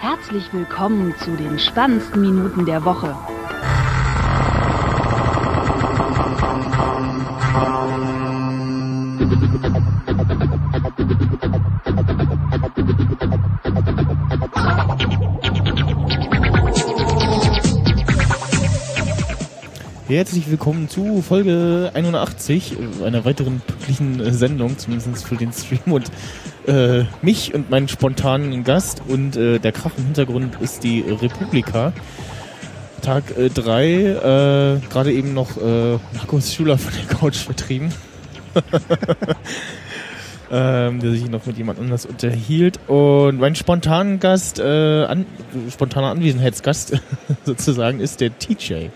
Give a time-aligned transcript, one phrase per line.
[0.00, 3.14] Herzlich willkommen zu den spannendsten Minuten der Woche.
[20.06, 26.10] Herzlich willkommen zu Folge 81 einer weiteren pünktlichen Sendung, zumindest für den Stream und
[26.66, 31.92] äh, mich und meinen spontanen Gast und äh, der Krach im Hintergrund ist die Republika.
[33.02, 37.92] Tag 3, äh, äh, gerade eben noch äh, Markus Schuler von der Couch vertrieben.
[40.50, 42.78] ähm, der sich noch mit jemand anders unterhielt.
[42.88, 45.24] Und mein spontanen Gast, äh, an,
[45.70, 47.00] spontaner Anwesenheitsgast
[47.44, 48.88] sozusagen, ist der TJ.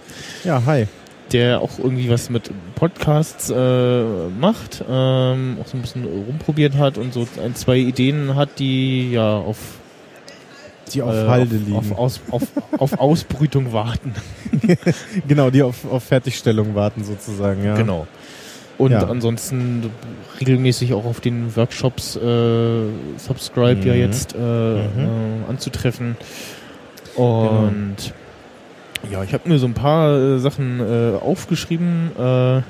[0.45, 0.87] Ja, hi
[1.34, 4.05] der auch irgendwie was mit Podcasts äh,
[4.38, 9.11] macht, ähm, auch so ein bisschen rumprobiert hat und so ein, zwei Ideen hat, die
[9.11, 9.59] ja auf
[10.92, 11.77] die auf äh, Halde liegen.
[11.77, 12.42] Auf, auf, auf,
[12.78, 14.14] auf Ausbrütung warten.
[15.28, 17.75] genau, die auf, auf Fertigstellung warten sozusagen, ja.
[17.75, 18.06] Genau.
[18.78, 19.06] Und ja.
[19.09, 19.91] ansonsten
[20.41, 22.20] regelmäßig auch auf den Workshops äh,
[23.19, 23.87] Subscribe mhm.
[23.87, 25.44] ja jetzt äh, mhm.
[25.47, 26.16] äh, anzutreffen.
[27.16, 28.23] Und genau.
[29.10, 32.10] Ja, ich habe mir so ein paar äh, Sachen äh, aufgeschrieben.
[32.16, 32.62] Äh,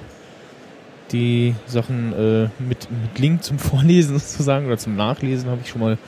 [1.12, 5.80] die Sachen äh, mit, mit Link zum Vorlesen sozusagen oder zum Nachlesen habe ich schon
[5.80, 5.98] mal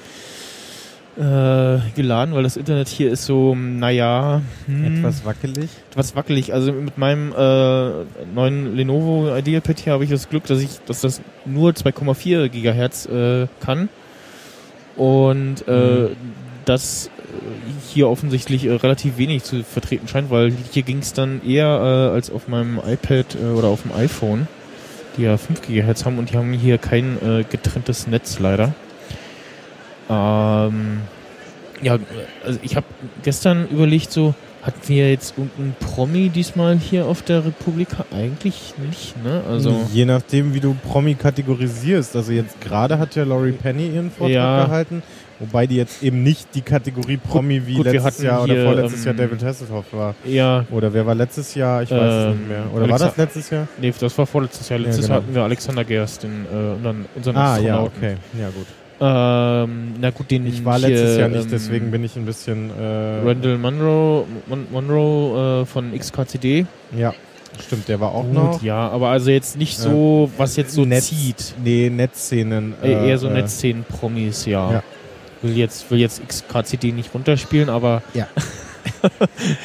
[1.17, 4.43] äh, geladen, weil das Internet hier ist so, naja.
[4.67, 5.71] Hm, etwas wackelig.
[5.91, 6.53] Etwas wackelig.
[6.53, 8.05] Also mit meinem äh,
[8.35, 13.07] neuen Lenovo IdeaPad hier habe ich das Glück, dass ich, dass das nur 2,4 Gigahertz
[13.07, 13.89] äh, kann.
[14.97, 16.17] Und äh, mhm.
[16.65, 17.11] das
[17.89, 22.15] hier offensichtlich äh, relativ wenig zu vertreten scheint, weil hier ging es dann eher äh,
[22.15, 24.49] als auf meinem iPad äh, oder auf dem iPhone,
[25.17, 28.75] die ja 5 GHz haben und die haben hier kein äh, getrenntes Netz leider.
[30.09, 31.01] Ähm,
[31.83, 31.99] ja,
[32.45, 32.87] also ich habe
[33.23, 34.35] gestern überlegt, so
[34.67, 38.05] hatten wir jetzt irgendeinen Promi diesmal hier auf der Republika?
[38.11, 39.43] Eigentlich nicht, ne?
[39.49, 42.17] Also Je nachdem, wie du Promi kategorisierst.
[42.17, 44.65] Also jetzt gerade hat ja Laurie Penny ihren Vortrag ja.
[44.65, 45.03] gehalten.
[45.39, 49.17] Wobei die jetzt eben nicht die Kategorie Promi wie gut, letztes Jahr oder vorletztes ähm,
[49.17, 50.15] Jahr David Hasselhoff war.
[50.25, 50.65] Ja.
[50.71, 51.83] Oder wer war letztes Jahr?
[51.83, 52.65] Ich weiß ähm, es nicht mehr.
[52.73, 53.69] Oder Alexa war das letztes Jahr?
[53.81, 54.79] Nee, das war vorletztes Jahr.
[54.81, 55.15] Letztes ja, genau.
[55.15, 58.17] Jahr hatten wir Alexander Gerst, den, äh, unseren, unseren Ah, ja, okay.
[58.37, 58.67] Ja, gut.
[58.99, 62.25] Ähm, na gut, den ich war letztes hier, Jahr nicht, ähm, deswegen bin ich ein
[62.25, 62.71] bisschen.
[62.71, 66.67] Äh Randall Monroe, Mon Monroe äh, von XKCD.
[66.97, 67.15] Ja.
[67.65, 68.63] Stimmt, der war auch Gut, noch.
[68.63, 71.55] Ja, aber also jetzt nicht so, äh, was jetzt so Netz, zieht.
[71.63, 72.75] Nee, Netzszenen.
[72.83, 74.73] Äh, eher so äh, Netzszenen-Promis, ja.
[74.73, 74.83] ja
[75.47, 78.03] will jetzt, will jetzt XKCD nicht runterspielen, aber.
[78.15, 78.27] Ja.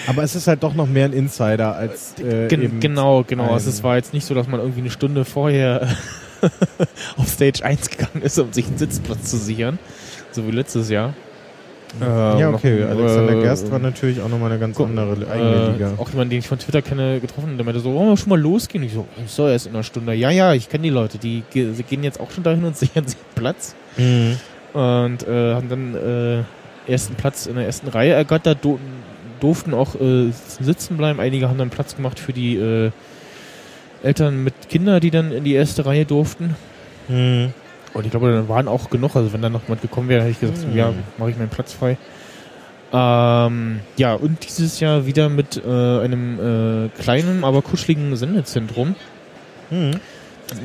[0.08, 2.16] aber es ist halt doch noch mehr ein Insider als.
[2.20, 3.54] Äh, Gen genau, genau.
[3.54, 5.88] Also es war jetzt nicht so, dass man irgendwie eine Stunde vorher
[7.18, 9.80] auf Stage 1 gegangen ist, um sich einen Sitzplatz zu sichern.
[10.32, 11.14] So wie letztes Jahr.
[12.00, 12.80] Äh, ja, okay.
[12.80, 15.94] Noch, Alexander äh, Gerst war natürlich auch nochmal eine ganz andere eigene äh, Liga.
[15.98, 18.40] Auch jemand, den ich von Twitter kenne, getroffen, der meinte so, wollen wir schon mal
[18.40, 18.84] losgehen?
[18.84, 20.14] Ich so, ich soll erst in einer Stunde.
[20.14, 23.18] Ja, ja, ich kenne die Leute, die gehen jetzt auch schon dahin und sichern sich
[23.36, 23.76] Platz.
[23.98, 24.38] Mhm
[24.74, 28.60] und äh, haben dann äh, ersten Platz in der ersten Reihe ergattert,
[29.40, 31.20] durften auch äh, sitzen bleiben.
[31.20, 32.92] Einige haben dann Platz gemacht für die äh,
[34.04, 36.56] Eltern mit Kindern, die dann in die erste Reihe durften.
[37.08, 37.54] Mhm.
[37.94, 39.16] Und ich glaube, dann waren auch genug.
[39.16, 40.78] Also wenn dann noch jemand gekommen wäre, hätte ich gesagt, mhm.
[40.78, 41.98] ja, mache ich meinen Platz frei.
[42.94, 48.96] Ähm, ja, und dieses Jahr wieder mit äh, einem äh, kleinen, aber kuscheligen Sendezentrum.
[49.70, 50.00] Mhm.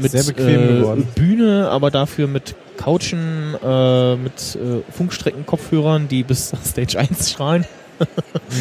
[0.00, 1.08] Mit Sehr bequem äh, geworden.
[1.14, 7.64] Bühne, aber dafür mit Couchen äh, mit äh, Funkstreckenkopfhörern, die bis Stage 1 strahlen.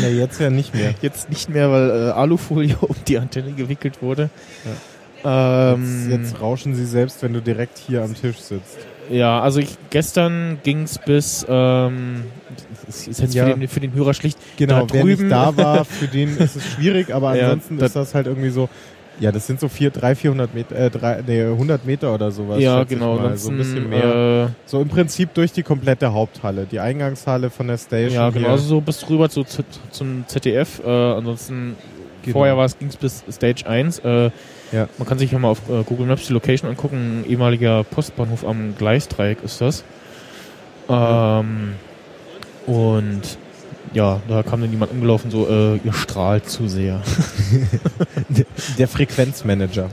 [0.01, 0.93] ja, jetzt ja nicht mehr.
[1.01, 4.29] Jetzt nicht mehr, weil äh, Alufolie um die Antenne gewickelt wurde.
[4.63, 4.71] Ja.
[5.25, 8.77] Ähm, jetzt, jetzt, rauschen sie selbst, wenn du direkt hier am Tisch sitzt.
[9.09, 12.23] Ja, also ich, gestern ging es bis, ähm,
[12.87, 13.45] ist jetzt ja.
[13.45, 14.37] für, den, für den Hörer schlicht.
[14.57, 18.15] Genau, da nicht da war, für den ist es schwierig, aber ansonsten ja, ist das
[18.15, 18.69] halt irgendwie so,
[19.19, 22.59] ja, das sind so vier, drei, 400 Meter, äh, drei, nee, 100 Meter oder sowas.
[22.59, 23.17] Ja, genau.
[23.35, 24.49] So ein bisschen mehr.
[24.49, 28.13] Äh, so im Prinzip durch die komplette Haupthalle, die Eingangshalle von der Station.
[28.13, 28.49] Ja, genau.
[28.49, 30.81] Also so bis rüber zu, zu, zum ZDF.
[30.85, 31.75] Äh, ansonsten,
[32.23, 32.33] genau.
[32.33, 33.99] vorher ging es bis Stage 1.
[33.99, 34.31] Äh,
[34.71, 34.87] ja.
[34.97, 37.21] Man kann sich ja mal auf äh, Google Maps die Location angucken.
[37.21, 39.83] Ein ehemaliger Postbahnhof am Gleisdreieck ist das.
[40.89, 41.73] Ähm,
[42.65, 43.21] und
[43.93, 47.01] ja, da kam dann jemand angelaufen, so, äh, ihr strahlt zu sehr.
[48.77, 49.89] der Frequenzmanager.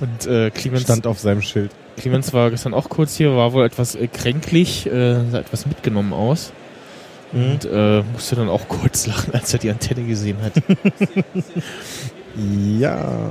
[0.00, 1.70] Und äh, Clemens stand auf seinem Schild.
[1.96, 6.12] Clemens war gestern auch kurz hier, war wohl etwas äh, kränklich, äh, sah etwas mitgenommen
[6.12, 6.52] aus.
[7.32, 7.50] Mhm.
[7.50, 10.52] Und äh, musste dann auch kurz lachen, als er die Antenne gesehen hat.
[12.78, 13.30] Ja.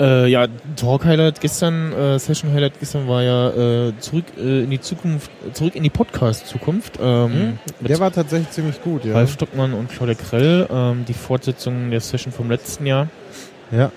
[0.00, 0.46] Äh, ja,
[0.76, 5.84] Talk-Highlight gestern, äh, Session-Highlight gestern war ja äh, zurück äh, in die Zukunft, zurück in
[5.84, 6.98] die Podcast-Zukunft.
[7.00, 7.58] Ähm, hm?
[7.80, 9.14] Der war tatsächlich ziemlich gut, ja.
[9.14, 13.08] Ralf Stockmann und Claudia Krell, ähm, die Fortsetzung der Session vom letzten Jahr.
[13.70, 13.92] Ja.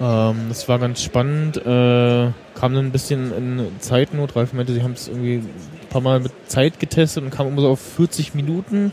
[0.00, 1.56] Ähm, das war ganz spannend.
[1.58, 4.34] Äh, kam dann ein bisschen in Zeitnot.
[4.34, 7.62] Ralf meinte, sie haben es irgendwie ein paar Mal mit Zeit getestet und kam immer
[7.62, 8.92] so auf 40 Minuten.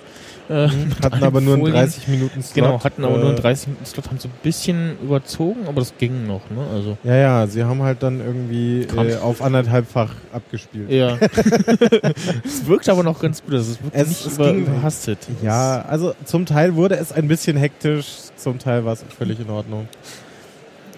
[0.52, 0.92] Äh, mhm.
[1.02, 2.56] hatten aber nur einen 30 Minuten Slot.
[2.56, 5.80] Genau, hatten aber äh, nur einen 30 Minuten Slot, haben so ein bisschen überzogen, aber
[5.80, 6.66] das ging noch, ne?
[6.74, 6.98] Also.
[7.06, 10.92] Ja, ja, sie haben halt dann irgendwie äh, auf anderthalbfach abgespielt.
[10.92, 11.16] Ja.
[12.44, 15.20] es wirkt aber noch ganz gut, also es wirkt es, nicht es über, überhastet.
[15.42, 19.50] Ja, also zum Teil wurde es ein bisschen hektisch, zum Teil war es völlig in
[19.50, 19.88] Ordnung.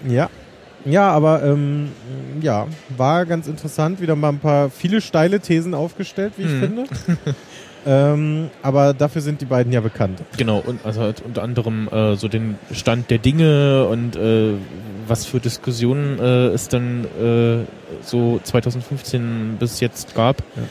[0.08, 0.30] Ja.
[0.84, 1.92] Ja, aber ähm,
[2.42, 2.66] ja,
[2.96, 4.00] war ganz interessant.
[4.02, 6.60] Wieder mal ein paar viele steile Thesen aufgestellt, wie ich hm.
[6.60, 6.84] finde.
[7.86, 10.22] ähm, aber dafür sind die beiden ja bekannt.
[10.36, 14.54] Genau, und also halt unter anderem äh, so den Stand der Dinge und äh,
[15.06, 17.64] was für Diskussionen äh, es dann äh,
[18.02, 20.42] so 2015 bis jetzt gab.
[20.56, 20.62] Ja.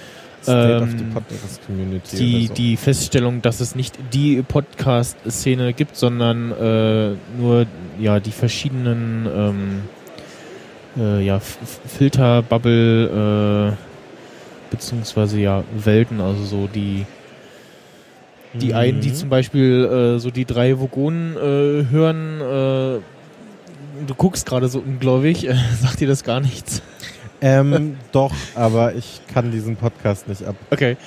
[0.44, 2.18] State ähm, of the Podcast Community.
[2.18, 2.54] Die, so.
[2.54, 7.66] die Feststellung, dass es nicht die Podcast-Szene gibt, sondern äh, nur
[7.98, 9.84] ja die verschiedenen ähm,
[10.98, 13.93] äh, ja, Filterbubble äh,
[14.74, 17.06] beziehungsweise ja Welten, also so die
[18.54, 18.76] die mhm.
[18.76, 24.68] einen, die zum Beispiel äh, so die drei Vogonen äh, hören, äh, du guckst gerade
[24.68, 26.82] so ungläubig, äh, sagt dir das gar nichts?
[27.42, 30.56] Ähm, doch, aber ich kann diesen Podcast nicht ab.
[30.70, 30.98] Okay.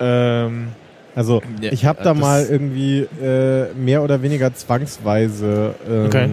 [0.00, 0.68] Ähm,
[1.14, 6.28] also ja, ich habe da mal irgendwie äh, mehr oder weniger zwangsweise ähm, okay.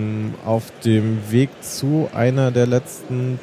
[0.46, 3.40] auf dem Weg zu einer der letzten,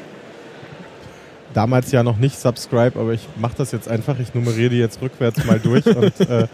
[1.55, 5.00] damals ja noch nicht Subscribe, aber ich mache das jetzt einfach, ich nummeriere die jetzt
[5.03, 6.47] rückwärts mal durch und äh,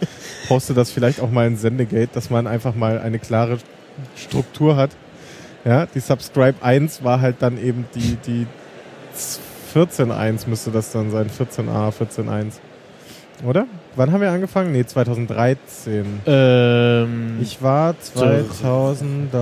[0.49, 3.59] poste das vielleicht auch mal in Sendegate, dass man einfach mal eine klare
[4.17, 4.91] Struktur hat.
[5.65, 8.47] Ja, die Subscribe 1 war halt dann eben die, die
[9.75, 11.29] 14.1 müsste das dann sein.
[11.29, 12.53] 14a, 14.1.
[13.45, 13.67] Oder?
[13.97, 14.73] Wann haben wir angefangen?
[14.73, 16.21] Nee, 2013.
[16.27, 19.33] Ähm, ich war 2000.
[19.33, 19.39] So.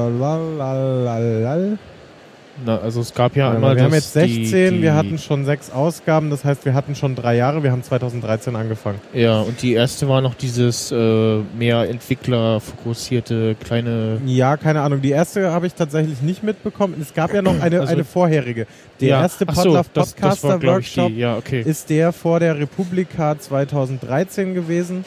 [2.65, 3.77] Na, also es gab ja, einmal.
[3.77, 6.95] Wir haben jetzt 16, die, die wir hatten schon sechs Ausgaben, das heißt, wir hatten
[6.95, 9.01] schon drei Jahre, wir haben 2013 angefangen.
[9.15, 14.21] Ja, und die erste war noch dieses äh, mehr entwicklerfokussierte kleine.
[14.27, 15.01] Ja, keine Ahnung.
[15.01, 16.95] Die erste habe ich tatsächlich nicht mitbekommen.
[17.01, 18.67] Es gab ja noch eine, also, eine vorherige.
[19.01, 21.63] Der ja, erste Podlove so, Podcaster das, Workshop ja, okay.
[21.63, 25.05] ist der vor der Republika 2013 gewesen.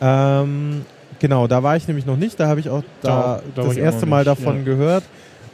[0.00, 0.84] Ähm,
[1.18, 2.38] genau, da war ich nämlich noch nicht.
[2.38, 5.04] Da habe ich auch da, da, da das erste Mal davon gehört.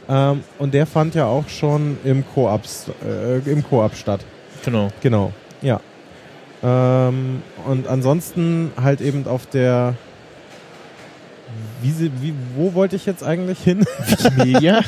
[0.09, 2.61] Ähm, und der fand ja auch schon im Koop
[3.05, 4.21] äh, im Koop statt.
[4.65, 4.89] Genau.
[5.01, 5.79] Genau, ja.
[6.61, 9.95] Ähm, und ansonsten halt eben auf der
[11.81, 13.85] wie, sie, wie, wo wollte ich jetzt eigentlich hin?
[14.07, 14.81] Wikimedia?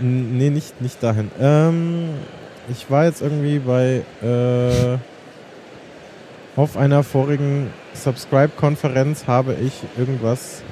[0.00, 1.30] nee, nicht, nicht dahin.
[1.40, 2.10] Ähm,
[2.68, 4.98] ich war jetzt irgendwie bei äh,
[6.56, 10.62] auf einer vorigen Subscribe-Konferenz habe ich irgendwas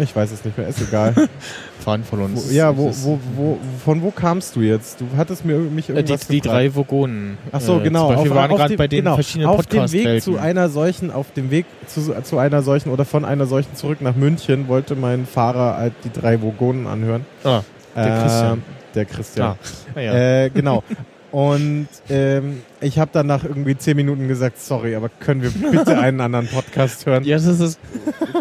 [0.00, 1.14] ich weiß es nicht mehr, ist egal.
[1.78, 2.48] Fahren von uns.
[2.48, 5.00] Wo, ja, wo, wo, wo, von wo kamst du jetzt?
[5.00, 7.38] Du hattest mir mich äh, irgendwas Die, die drei Vogonen.
[7.52, 8.12] Ach so, äh, genau.
[8.12, 11.32] Auf, wir waren gerade bei den genau, verschiedenen Auf dem Weg zu einer solchen, auf
[11.32, 15.26] dem Weg zu, zu einer solchen oder von einer solchen zurück nach München wollte mein
[15.26, 17.24] Fahrer halt die drei Vogonen anhören.
[17.44, 17.62] Ah,
[17.94, 18.62] der äh, Christian.
[18.94, 19.56] Der Christian.
[19.94, 20.14] Ah, ja.
[20.44, 20.82] äh, genau.
[21.30, 25.98] Und ähm, ich habe dann nach irgendwie zehn Minuten gesagt, sorry, aber können wir bitte
[25.98, 27.24] einen anderen Podcast hören?
[27.24, 27.78] Ja, das ist,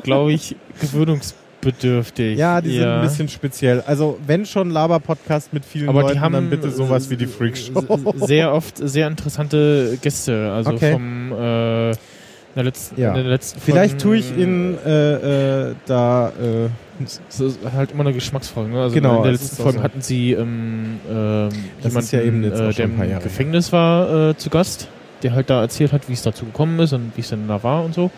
[0.04, 2.38] glaube ich, gewöhnungs bedürftig.
[2.38, 2.82] Ja, die ja.
[2.82, 3.82] sind ein bisschen speziell.
[3.82, 7.28] Also wenn schon Laber-Podcast mit vielen Aber Leuten, die haben dann bitte sowas wie die
[7.28, 8.14] Freakshow.
[8.16, 10.52] Sehr oft sehr interessante Gäste.
[10.52, 10.94] Also okay.
[10.94, 11.94] vom äh,
[12.56, 13.14] der letzten, ja.
[13.14, 18.14] der letzten Vielleicht tue ich in äh, äh, da äh, das ist halt immer eine
[18.14, 18.70] Geschmacksfrage.
[18.70, 18.82] Ne?
[18.82, 19.84] Also genau, in der letzten Folge so.
[19.84, 21.50] hatten sie ähm, äh,
[21.84, 24.88] jemanden, ja eben äh, der im Gefängnis war, äh, zu Gast,
[25.22, 27.62] der halt da erzählt hat, wie es dazu gekommen ist und wie es denn da
[27.62, 28.10] war und so.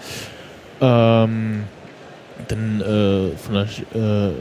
[0.79, 1.63] Ähm,
[2.47, 4.33] dann äh, von der äh, äh,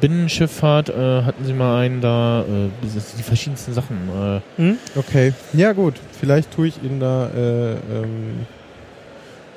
[0.00, 3.96] Binnenschifffahrt äh, hatten sie mal einen da, äh, die verschiedensten Sachen.
[4.08, 4.60] Äh.
[4.60, 4.78] Hm?
[4.96, 8.46] Okay, ja gut, vielleicht tue ich Ihnen da äh, ähm,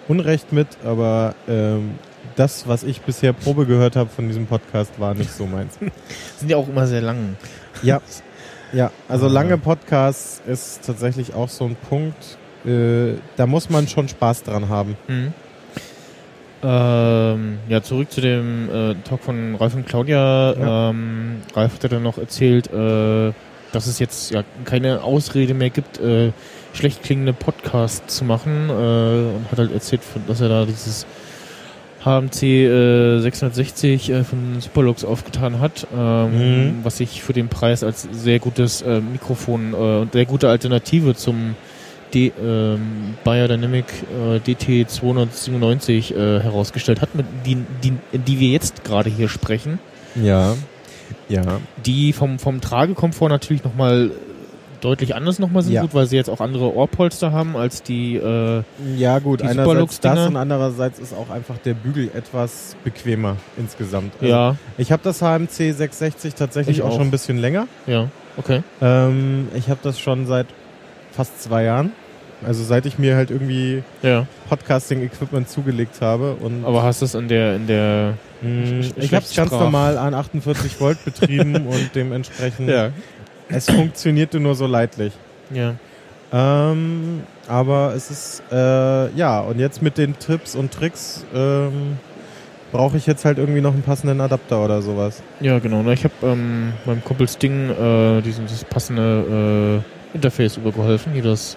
[0.07, 1.91] Unrecht mit, aber ähm,
[2.35, 5.77] das, was ich bisher Probe gehört habe von diesem Podcast, war nicht so meins.
[6.37, 7.37] Sind ja auch immer sehr lang.
[7.83, 8.01] Ja,
[8.73, 14.43] ja, also lange Podcasts ist tatsächlich auch so ein Punkt, da muss man schon Spaß
[14.43, 14.95] dran haben.
[15.09, 15.33] Mhm.
[16.63, 20.53] Ähm, ja, zurück zu dem äh, Talk von Ralf und Claudia.
[20.53, 20.89] Ja.
[20.89, 23.33] Ähm, Ralf hat ja dann noch erzählt, äh,
[23.71, 26.31] dass es jetzt ja keine Ausrede mehr gibt, äh,
[26.73, 28.69] schlecht klingende Podcasts zu machen.
[28.69, 31.05] Äh, und hat halt erzählt, dass er da dieses
[32.03, 36.31] HMC äh, 660 äh, von Superlux aufgetan hat, ähm,
[36.69, 36.79] mhm.
[36.83, 41.15] was sich für den Preis als sehr gutes äh, Mikrofon äh, und sehr gute Alternative
[41.15, 41.55] zum
[42.13, 43.85] D, ähm, Biodynamic
[44.35, 49.79] äh, DT 297 äh, herausgestellt hat, mit die, die, die wir jetzt gerade hier sprechen.
[50.15, 50.55] Ja.
[51.29, 51.59] Ja.
[51.85, 54.11] Die vom, vom Tragekomfort natürlich nochmal
[54.83, 55.81] deutlich anders nochmal sind, ja.
[55.81, 58.63] gut, weil sie jetzt auch andere Ohrpolster haben als die äh,
[58.97, 64.13] Ja gut, die einerseits das und andererseits ist auch einfach der Bügel etwas bequemer insgesamt.
[64.19, 64.55] Also ja.
[64.77, 66.89] Ich habe das HMC 660 tatsächlich auch.
[66.89, 66.93] auch.
[66.93, 67.67] schon ein bisschen länger.
[67.87, 68.61] Ja, okay.
[68.81, 70.47] Ähm, ich habe das schon seit
[71.11, 71.91] fast zwei Jahren.
[72.45, 74.27] Also seit ich mir halt irgendwie ja.
[74.49, 76.35] Podcasting-Equipment zugelegt habe.
[76.35, 79.97] Und Aber hast du es in der in der mh, Ich habe es ganz normal
[79.97, 82.91] an 48 Volt betrieben und dementsprechend ja.
[83.49, 85.13] es funktionierte nur so leidlich.
[85.51, 85.75] Ja.
[86.31, 91.97] Ähm, aber es ist äh, ja und jetzt mit den Tipps und Tricks ähm,
[92.71, 95.21] brauche ich jetzt halt irgendwie noch einen passenden Adapter oder sowas.
[95.39, 95.87] Ja, genau.
[95.91, 99.83] Ich habe ähm, meinem Kumpel Sting äh, dieses passende
[100.13, 101.55] äh, Interface übergeholfen, hier das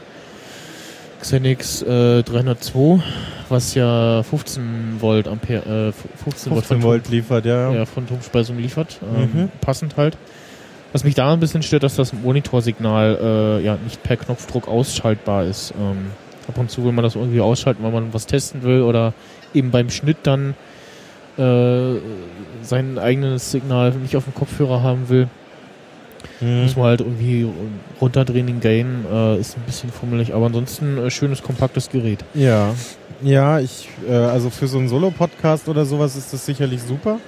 [1.21, 3.03] Xenix äh, 302,
[3.49, 5.93] was ja 15 Volt Ampere, äh,
[6.23, 7.73] 15, 15 Volt, liefert, ja.
[7.73, 9.01] Ja, Phantomspeisung liefert.
[9.03, 9.49] Ähm, mhm.
[9.61, 10.17] Passend halt.
[10.93, 13.19] Was mich da ein bisschen stört, dass das Monitorsignal
[13.61, 15.75] äh, ja nicht per Knopfdruck ausschaltbar ist.
[15.79, 16.07] Ähm,
[16.49, 19.13] ab und zu will man das irgendwie ausschalten, weil man was testen will oder
[19.53, 20.55] eben beim Schnitt dann
[21.37, 22.01] äh,
[22.63, 25.29] sein eigenes Signal nicht auf dem Kopfhörer haben will.
[26.40, 26.62] Mhm.
[26.62, 27.47] Muss man halt irgendwie
[28.00, 32.25] runterdrehen, den Gain, äh, ist ein bisschen fummelig, aber ansonsten äh, schönes, kompaktes Gerät.
[32.35, 32.75] Ja.
[33.23, 37.18] Ja, ich, äh, also für so einen Solo-Podcast oder sowas ist das sicherlich super.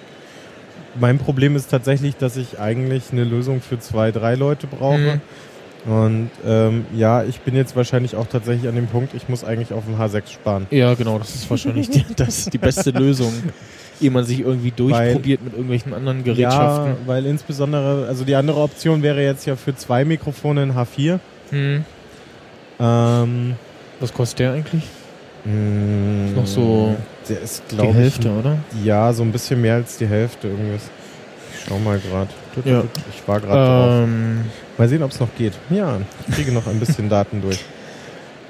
[1.00, 4.98] Mein Problem ist tatsächlich, dass ich eigentlich eine Lösung für zwei, drei Leute brauche.
[4.98, 5.20] Mhm.
[5.86, 9.72] Und ähm, ja, ich bin jetzt wahrscheinlich auch tatsächlich an dem Punkt, ich muss eigentlich
[9.72, 10.66] auf dem H6 sparen.
[10.70, 13.32] Ja, genau, das ist wahrscheinlich die, das die beste Lösung
[14.00, 16.92] ehe man sich irgendwie durchprobiert weil, mit irgendwelchen anderen Gerätschaften.
[16.92, 21.18] Ja, weil insbesondere, also die andere Option wäre jetzt ja für zwei Mikrofone ein H4.
[21.50, 21.84] Hm.
[22.80, 23.54] Ähm,
[24.00, 24.84] Was kostet der eigentlich?
[25.44, 26.96] Mh, hm, noch so
[27.28, 28.58] der ist, die Hälfte, ich, oder?
[28.84, 30.82] Ja, so ein bisschen mehr als die Hälfte irgendwas.
[31.52, 32.30] Ich schau mal gerade.
[32.64, 32.84] Ja.
[33.14, 34.78] Ich war gerade ähm, drauf.
[34.78, 35.52] Mal sehen, ob es noch geht.
[35.70, 37.64] Ja, ich kriege noch ein bisschen Daten durch.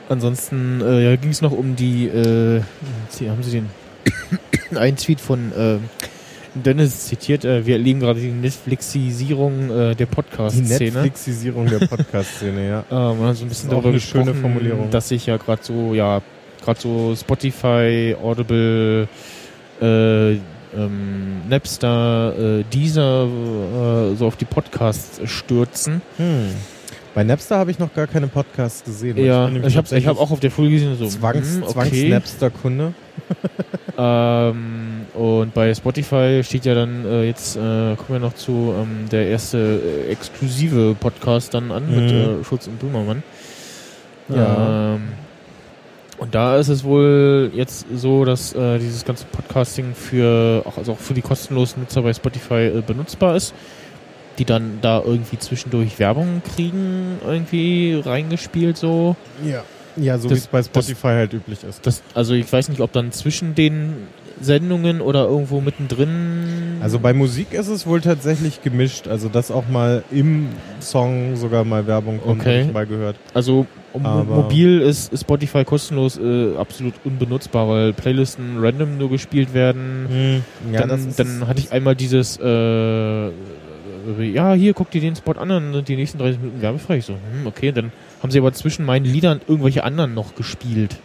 [0.09, 2.63] Ansonsten äh, ja, ging es noch um die, äh,
[3.29, 3.69] haben Sie den
[4.77, 5.79] ein Tweet von äh,
[6.55, 10.79] Dennis zitiert, äh, wir erleben gerade die Netflixisierung äh, der Podcast-Szene.
[10.79, 12.85] Die Netflixisierung der Podcast-Szene, ja.
[12.91, 14.91] Ähm, man hat so ein bisschen darüber gesprochen, schöne Formulierung.
[14.91, 16.23] dass sich ja gerade so, ja,
[16.65, 19.09] gerade so Spotify, Audible,
[19.81, 20.33] äh,
[20.77, 26.03] ähm, Napster, äh, Deezer äh, so auf die Podcasts stürzen.
[26.17, 26.51] Hm.
[27.15, 29.17] Bei Napster habe ich noch gar keine Podcasts gesehen.
[29.17, 31.73] Ja, ich, ich habe ich hab auch auf der Folie gesehen, so Zwangs, hm, okay.
[31.73, 32.95] Zwangs-Napster-Kunde.
[33.99, 37.61] ähm, und bei Spotify steht ja dann äh, jetzt, äh,
[37.97, 41.97] kommen wir noch zu, ähm, der erste äh, exklusive Podcast dann an mhm.
[41.97, 43.23] mit äh, Schutz und Böhmermann.
[44.29, 44.95] Ja.
[44.95, 45.09] Ähm,
[46.19, 50.93] und da ist es wohl jetzt so, dass äh, dieses ganze Podcasting für auch, also
[50.93, 53.55] auch für die kostenlosen Nutzer bei Spotify äh, benutzbar ist
[54.39, 59.17] die dann da irgendwie zwischendurch Werbung kriegen, irgendwie reingespielt so.
[59.45, 59.65] Ja.
[59.99, 61.87] Ja, so wie es bei Spotify das, halt üblich ist.
[61.87, 63.95] Das, also ich weiß nicht, ob dann zwischen den
[64.41, 66.79] Sendungen oder irgendwo mittendrin.
[66.81, 69.09] Also bei Musik ist es wohl tatsächlich gemischt.
[69.09, 70.49] Also dass auch mal im
[70.81, 72.63] Song sogar mal Werbung kommt, okay.
[72.63, 73.17] ich mal gehört.
[73.35, 79.55] Also Aber mobil ist, ist, Spotify kostenlos äh, absolut unbenutzbar, weil Playlisten random nur gespielt
[79.55, 80.43] werden.
[80.65, 80.73] Hm.
[80.73, 83.31] Ja, dann, dann hatte ich einmal dieses äh,
[84.33, 86.99] ja, hier, guck dir den Spot an, dann sind die nächsten 30 Minuten werbefrei.
[86.99, 90.97] Ich so, hm, okay, dann haben sie aber zwischen meinen Liedern irgendwelche anderen noch gespielt.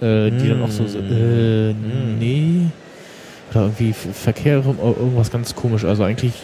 [0.00, 0.48] Äh, die mm.
[0.48, 2.18] dann auch so, so äh, mm.
[2.18, 2.66] nee.
[3.50, 5.84] Oder irgendwie Verkehr, irgendwas ganz komisch.
[5.84, 6.34] Also eigentlich,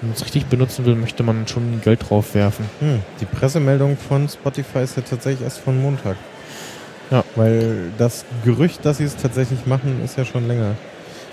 [0.00, 2.64] wenn man es richtig benutzen will, möchte man schon Geld drauf werfen.
[2.78, 3.00] Hm.
[3.20, 6.16] Die Pressemeldung von Spotify ist ja tatsächlich erst von Montag.
[7.10, 7.24] Ja.
[7.34, 10.76] Weil das Gerücht, dass sie es tatsächlich machen, ist ja schon länger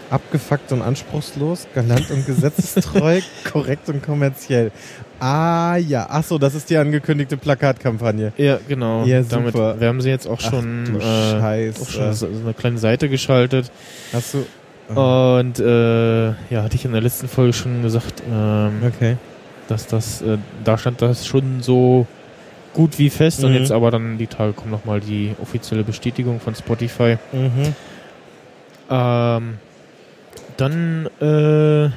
[0.09, 4.71] abgefuckt und anspruchslos, galant und gesetzestreu, korrekt und kommerziell.
[5.19, 8.33] Ah ja, ach so, das ist die angekündigte Plakatkampagne.
[8.37, 9.03] Ja, genau.
[9.05, 9.79] Ja, Damit, super.
[9.79, 13.71] wir haben sie jetzt auch schon, ach, äh, auch schon so eine kleine Seite geschaltet.
[14.13, 14.45] Hast du?
[14.95, 15.37] Oh.
[15.39, 19.17] Und äh, ja, hatte ich in der letzten Folge schon gesagt, ähm, okay.
[19.67, 22.07] dass das, äh, da stand das schon so
[22.73, 23.47] gut wie fest mhm.
[23.47, 27.17] und jetzt aber dann die Tage kommt nochmal die offizielle Bestätigung von Spotify.
[27.33, 27.73] Mhm.
[28.89, 29.57] Ähm,
[30.57, 31.89] dann, äh,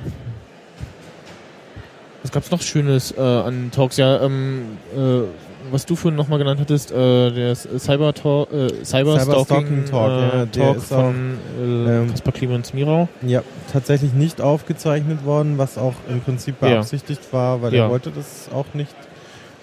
[2.22, 3.96] was gab's noch Schönes äh, an Talks?
[3.96, 5.22] Ja, ähm, äh,
[5.70, 10.10] was du vorhin nochmal genannt hattest, äh, der Cyber, Talk, äh, Cyber, Cyber Stalking, Talk,
[10.10, 13.08] äh, ja, der Talk ist von äh, ähm, Kaspar Clemens Mirau.
[13.22, 17.32] Ja, tatsächlich nicht aufgezeichnet worden, was auch im Prinzip beabsichtigt ja.
[17.38, 17.84] war, weil ja.
[17.84, 18.94] er wollte das auch nicht.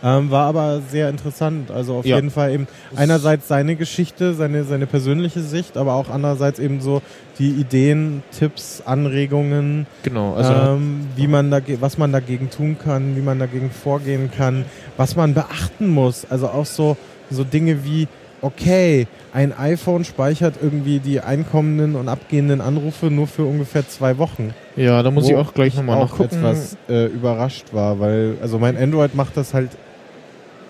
[0.04, 1.72] Ähm, war aber sehr interessant.
[1.72, 2.18] Also auf ja.
[2.18, 7.02] jeden Fall eben einerseits seine Geschichte, seine, seine persönliche Sicht, aber auch andererseits eben so
[7.40, 13.16] die Ideen, Tipps, Anregungen, genau, also ähm, wie man da, was man dagegen tun kann,
[13.16, 14.66] wie man dagegen vorgehen kann,
[14.98, 16.26] was man beachten muss.
[16.30, 16.98] Also auch so,
[17.30, 18.08] so Dinge wie,
[18.42, 24.54] okay, ein iPhone speichert irgendwie die einkommenden und abgehenden Anrufe nur für ungefähr zwei Wochen.
[24.76, 26.38] Ja, da muss ich auch gleich nochmal nachgucken.
[26.38, 29.72] etwas äh, überrascht war, weil, also mein Android macht das halt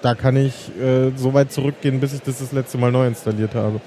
[0.02, 3.56] da kann ich äh, so weit zurückgehen, bis ich das das letzte Mal neu installiert
[3.56, 3.82] habe.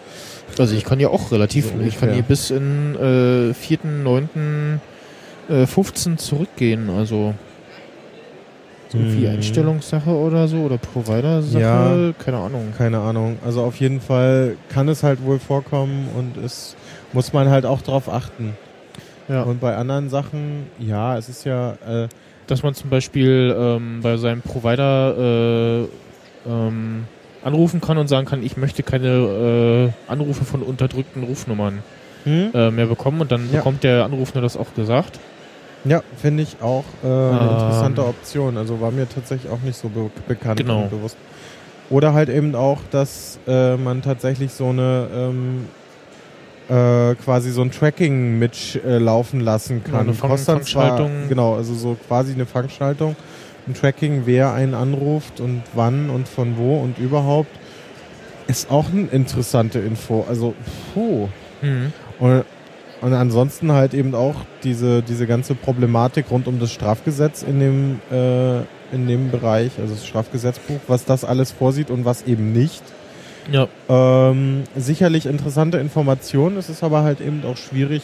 [0.59, 4.79] Also ich kann ja auch relativ, so ich kann hier bis in äh, 4.9.
[5.49, 7.35] Äh, 15 zurückgehen, also
[8.89, 9.35] so irgendwie hm.
[9.35, 12.73] Einstellungssache oder so oder Provider-Sache, ja, keine Ahnung.
[12.77, 13.39] Keine Ahnung.
[13.45, 16.77] Also auf jeden Fall kann es halt wohl vorkommen und es
[17.13, 18.57] muss man halt auch drauf achten.
[19.29, 19.43] Ja.
[19.43, 22.09] Und bei anderen Sachen, ja, es ist ja, äh,
[22.51, 25.89] dass man zum Beispiel ähm, bei seinem Provider äh,
[26.49, 27.05] ähm,
[27.45, 31.83] anrufen kann und sagen kann, ich möchte keine äh, Anrufe von unterdrückten Rufnummern
[32.25, 32.51] hm?
[32.53, 33.59] äh, mehr bekommen und dann ja.
[33.59, 35.19] bekommt der Anrufende das auch gesagt.
[35.85, 38.59] Ja, finde ich auch äh, eine ähm, interessante Option.
[38.59, 40.83] Also war mir tatsächlich auch nicht so be bekannt genau.
[40.83, 41.17] und bewusst.
[41.89, 45.69] Oder halt eben auch, dass äh, man tatsächlich so eine ähm,
[46.71, 49.95] äh, quasi so ein Tracking mitlaufen äh, lassen kann.
[49.95, 51.29] Ja, eine Fang Fangschaltung.
[51.29, 53.17] genau, also so quasi eine Fangschaltung.
[53.67, 57.51] Ein Tracking, wer einen anruft und wann und von wo und überhaupt.
[58.47, 60.25] Ist auch eine interessante Info.
[60.29, 60.55] Also,
[60.95, 61.29] puh.
[61.61, 61.93] Mhm.
[62.19, 62.45] Und,
[63.01, 68.01] und ansonsten halt eben auch diese, diese ganze Problematik rund um das Strafgesetz in dem,
[68.11, 68.61] äh,
[68.93, 72.83] in dem Bereich, also das Strafgesetzbuch, was das alles vorsieht und was eben nicht.
[73.51, 73.69] Ja.
[73.89, 78.03] Ähm, sicherlich interessante Informationen, es ist aber halt eben auch schwierig.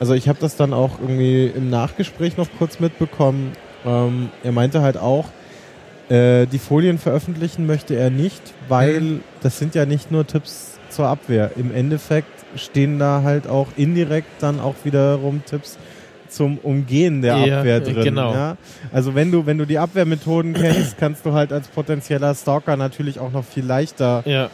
[0.00, 3.52] Also ich habe das dann auch irgendwie im Nachgespräch noch kurz mitbekommen.
[3.84, 5.26] Ähm, er meinte halt auch,
[6.08, 9.20] äh, die Folien veröffentlichen möchte er nicht, weil mhm.
[9.42, 11.52] das sind ja nicht nur Tipps zur Abwehr.
[11.56, 15.78] Im Endeffekt stehen da halt auch indirekt dann auch wiederum Tipps
[16.34, 18.04] zum Umgehen der ja, Abwehr drin.
[18.04, 18.32] Genau.
[18.32, 18.56] Ja?
[18.92, 23.18] Also wenn du, wenn du die Abwehrmethoden kennst, kannst du halt als potenzieller Stalker natürlich
[23.18, 24.22] auch noch viel leichter.
[24.26, 24.50] Ja.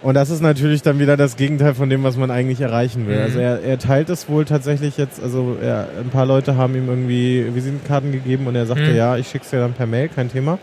[0.00, 3.16] Und das ist natürlich dann wieder das Gegenteil von dem, was man eigentlich erreichen will.
[3.16, 3.22] Mhm.
[3.22, 6.88] Also er, er teilt es wohl tatsächlich jetzt, also er, ein paar Leute haben ihm
[6.88, 8.96] irgendwie Visitenkarten gegeben und er sagte, mhm.
[8.96, 10.58] ja, ich schick's dir dann per Mail, kein Thema.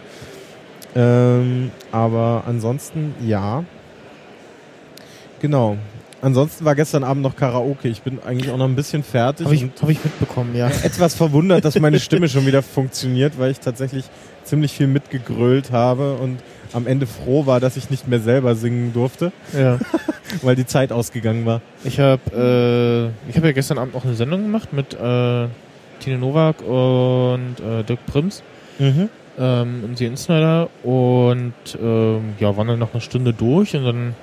[0.95, 3.63] Ähm, aber ansonsten ja.
[5.41, 5.77] Genau.
[6.21, 7.87] Ansonsten war gestern Abend noch Karaoke.
[7.87, 9.45] Ich bin eigentlich auch noch ein bisschen fertig.
[9.45, 10.67] Habe ich, hab ich mitbekommen, ja.
[10.83, 14.05] Etwas verwundert, dass meine Stimme schon wieder funktioniert, weil ich tatsächlich
[14.43, 16.39] ziemlich viel mitgegrölt habe und
[16.73, 19.31] am Ende froh war, dass ich nicht mehr selber singen durfte.
[19.57, 19.79] Ja.
[20.41, 21.61] weil die Zeit ausgegangen war.
[21.83, 25.47] Ich habe äh, ich hab ja gestern Abend auch eine Sendung gemacht mit äh,
[25.99, 28.43] Tine Nowak und äh, Dirk Prims.
[28.77, 29.09] Mhm.
[29.37, 34.15] Ähm, und sie Insider und ähm, ja, waren dann noch eine Stunde durch und dann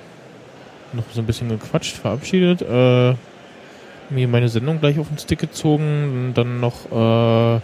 [0.93, 3.15] noch so ein bisschen gequatscht, verabschiedet, äh,
[4.09, 7.59] mir meine Sendung gleich auf den Stick gezogen, dann noch äh,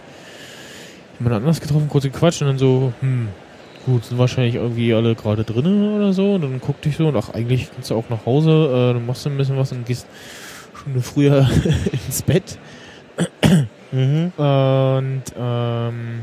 [1.18, 3.28] jemand anders getroffen, kurz gequatscht und dann so, hm,
[3.86, 6.34] gut, sind wahrscheinlich irgendwie alle gerade drinnen oder so.
[6.34, 9.06] Und dann guckte ich so und ach, eigentlich kannst du auch nach Hause, äh, dann
[9.06, 10.06] machst du ein bisschen was und gehst
[10.74, 11.48] schon früher
[11.92, 12.58] ins Bett.
[13.92, 14.32] mhm.
[14.36, 16.22] Und ähm,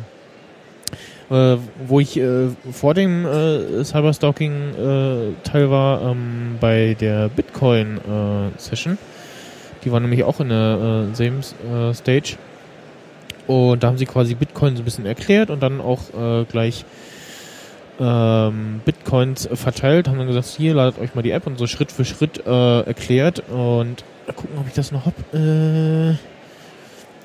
[1.32, 8.98] äh, wo ich äh, vor dem äh, Cyberstalking-Teil äh, war, ähm, bei der Bitcoin-Session.
[9.84, 12.36] die war nämlich auch in der äh, same äh, Stage.
[13.48, 16.00] Und da haben sie quasi Bitcoin so ein bisschen erklärt und dann auch
[16.48, 16.86] gleich
[18.00, 21.91] ähm, Bitcoins verteilt, haben dann gesagt, hier ladet euch mal die App und so Schritt
[21.91, 25.15] für Schritt erklärt und gucken, ob ich das noch hab.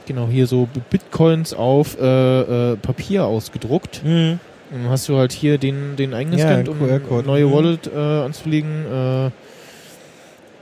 [0.06, 4.02] Genau, hier so Bitcoins auf äh, äh, Papier ausgedruckt.
[4.04, 4.38] Mhm.
[4.70, 7.52] dann hast du halt hier den, den eingescannt, ja, um eine neue mhm.
[7.52, 8.86] Wallet äh, anzulegen.
[8.86, 9.30] Äh,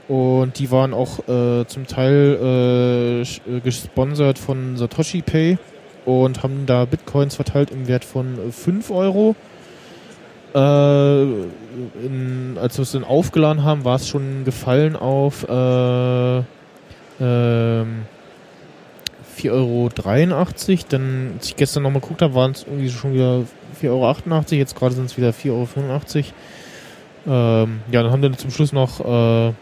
[0.07, 5.57] und die waren auch äh, zum Teil äh, gesponsert von Satoshi Pay
[6.05, 9.35] und haben da Bitcoins verteilt im Wert von 5 Euro.
[10.53, 11.23] Äh,
[12.03, 16.43] in, als wir es dann aufgeladen haben, war es schon gefallen auf äh,
[17.19, 18.05] ähm,
[19.37, 19.89] 4,83 Euro.
[20.89, 23.43] Dann, als ich gestern nochmal geguckt habe, waren es irgendwie schon wieder
[23.81, 24.15] 4,88 Euro.
[24.51, 25.67] Jetzt gerade sind es wieder 4,85 Euro.
[27.27, 29.53] Ähm, ja, dann haben wir zum Schluss noch äh,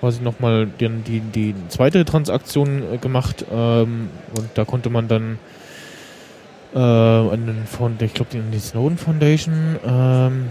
[0.00, 3.44] quasi nochmal die, die, die zweite Transaktion äh, gemacht.
[3.52, 5.38] Ähm, und da konnte man dann
[6.74, 10.48] äh, an den Found ich glaube die Snowden Foundation ähm,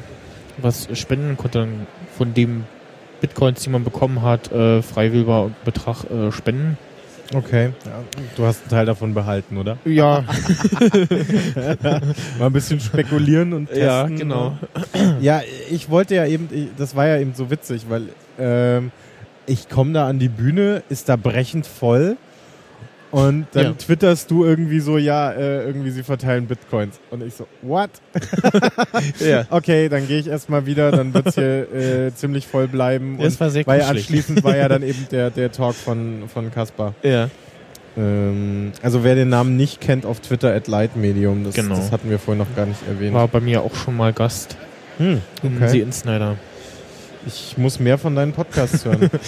[0.58, 2.64] was spenden konnte dann von dem
[3.22, 6.78] Bitcoins, die man bekommen hat, äh, freiwilliger Betrag äh, spenden.
[7.34, 7.72] Okay.
[7.86, 8.04] Ja,
[8.36, 9.78] du hast einen Teil davon behalten, oder?
[9.86, 10.24] Ja.
[12.40, 13.86] Mal ein bisschen spekulieren und testen.
[13.86, 14.58] Ja, genau.
[15.20, 18.10] Ja, ich wollte ja eben, das war ja eben so witzig, weil
[18.40, 18.92] ähm,
[19.48, 22.18] ich komme da an die Bühne, ist da brechend voll
[23.12, 23.72] und dann Ja.
[23.74, 27.00] twitterst du irgendwie so, ja, äh, irgendwie sie verteilen Bitcoins.
[27.12, 27.90] Und ich so, what?
[29.20, 29.46] ja.
[29.50, 33.18] Okay, dann gehe ich erstmal wieder, dann wird's hier äh, ziemlich voll bleiben.
[33.20, 34.02] Das Und war sehr weil kuschelig.
[34.04, 36.94] anschließend war ja dann eben der, der Talk von, von Kaspar.
[37.04, 37.30] Ja.
[37.98, 41.76] Ähm, also wer den Namen nicht kennt, auf Twitter at Lightmedium, das, Genau.
[41.78, 43.14] das hatten wir vorhin noch gar nicht erwähnt.
[43.14, 44.58] War bei mir auch schon mal Gast
[44.98, 45.70] Hm, in okay.
[45.70, 46.36] The Insnider.
[47.28, 49.10] Ich muss mehr von deinen Podcasts hören.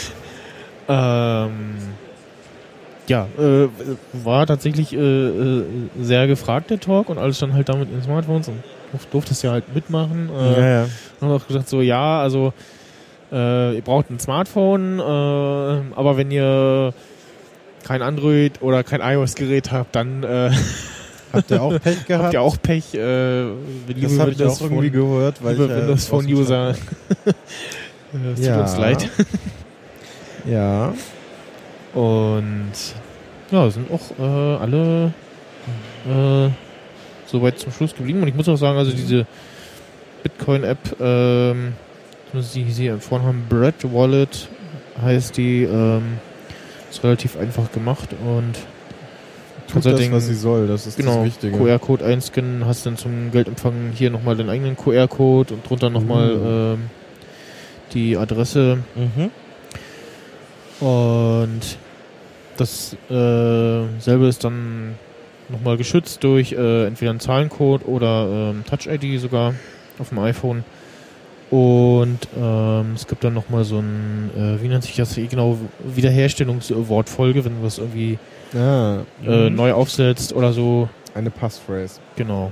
[0.90, 1.76] Ähm,
[3.08, 3.68] ja, äh,
[4.14, 5.64] war tatsächlich äh, äh,
[6.02, 8.58] sehr gefragt, der Talk, und alles dann halt damit in Smartphones und
[8.94, 10.30] durf- durftest ja halt mitmachen.
[10.38, 10.84] Äh, ja, ja.
[11.20, 12.54] Und haben auch gesagt, so, ja, also,
[13.32, 16.94] äh, ihr braucht ein Smartphone, äh, aber wenn ihr
[17.84, 20.52] kein Android oder kein iOS-Gerät habt, dann äh,
[21.34, 22.24] Habt ihr auch Pech gehabt?
[22.26, 22.94] habt ihr auch Pech.
[22.94, 23.48] Äh,
[24.02, 26.74] das habe ich auch irgendwie Phone- gehört, weil liebe ich ja Windows Phone-User.
[27.26, 27.36] Chat-
[28.14, 28.54] Äh, es Ja.
[28.54, 29.10] tut uns leid.
[30.46, 30.94] Ja.
[31.98, 32.74] Und
[33.50, 35.14] ja, sind auch äh, alle
[36.08, 36.50] äh,
[37.26, 38.22] soweit zum Schluss geblieben.
[38.22, 39.26] Und ich muss auch sagen, also diese
[40.22, 41.74] Bitcoin-App, ähm,
[42.34, 44.48] muss sie hier empfohlen haben, Bread Wallet
[45.02, 46.20] heißt die, ähm,
[46.92, 48.54] ist relativ einfach gemacht und
[49.72, 51.58] Tut halt das, was sie soll, das ist genau, das Wichtige.
[51.58, 56.46] QR-Code einscannen, hast dann zum Geldempfang hier nochmal den eigenen QR-Code und drunter nochmal Mhm.
[56.46, 56.80] ähm,
[57.94, 59.32] die Adresse Mhm.
[60.86, 61.78] Und
[62.58, 64.96] das äh, selbe ist dann
[65.50, 69.54] nochmal geschützt durch äh, entweder einen Zahlencode oder ähm, Touch-ID sogar
[70.00, 70.64] auf dem iPhone.
[71.50, 77.46] Und ähm, es gibt dann nochmal so ein, äh, wie nennt sich das genau, Wiederherstellungswortfolge,
[77.46, 78.20] wenn du was irgendwie
[78.54, 79.02] Ja.
[79.26, 79.56] äh, Mhm.
[79.56, 80.90] neu aufsetzt oder so.
[81.16, 82.00] Eine Passphrase.
[82.18, 82.52] Genau.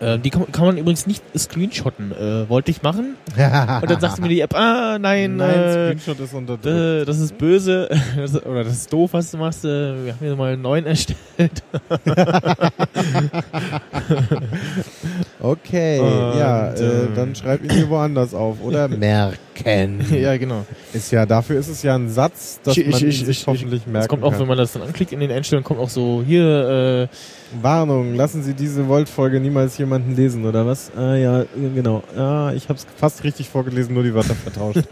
[0.00, 2.12] Äh, die kann, kann man übrigens nicht screenshotten.
[2.12, 3.16] Äh, wollte ich machen.
[3.36, 6.66] Und dann sagte mir die App, ah, nein, Nein, äh, Screenshot ist unterdrückt.
[6.66, 9.64] Äh, das ist böse das, oder das ist doof, was du machst.
[9.64, 11.16] Äh, Wir haben hier mal einen neuen erstellt.
[15.42, 18.58] Okay, Und, ja, äh, ähm, dann schreib ihn hier woanders auf.
[18.62, 20.04] Oder merken.
[20.14, 20.66] ja, genau.
[20.92, 23.86] Ist ja, dafür ist es ja ein Satz, dass Ich- man ich- sich ich- hoffentlich
[23.86, 24.40] merken Es kommt auch, kann.
[24.40, 27.08] wenn man das dann anklickt in den Einstellungen, kommt auch so hier.
[27.10, 30.92] Äh, Warnung, lassen Sie diese Volt-Folge niemals jemanden lesen, oder was?
[30.96, 32.02] Ah ja, genau.
[32.16, 34.82] Ah, ich habe es fast richtig vorgelesen, nur die Wörter vertauscht.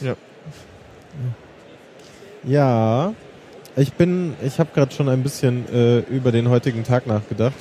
[0.00, 0.14] Ja.
[2.46, 3.14] Ja,
[3.76, 7.54] ich bin, ich habe gerade schon ein bisschen äh, über den heutigen Tag nachgedacht,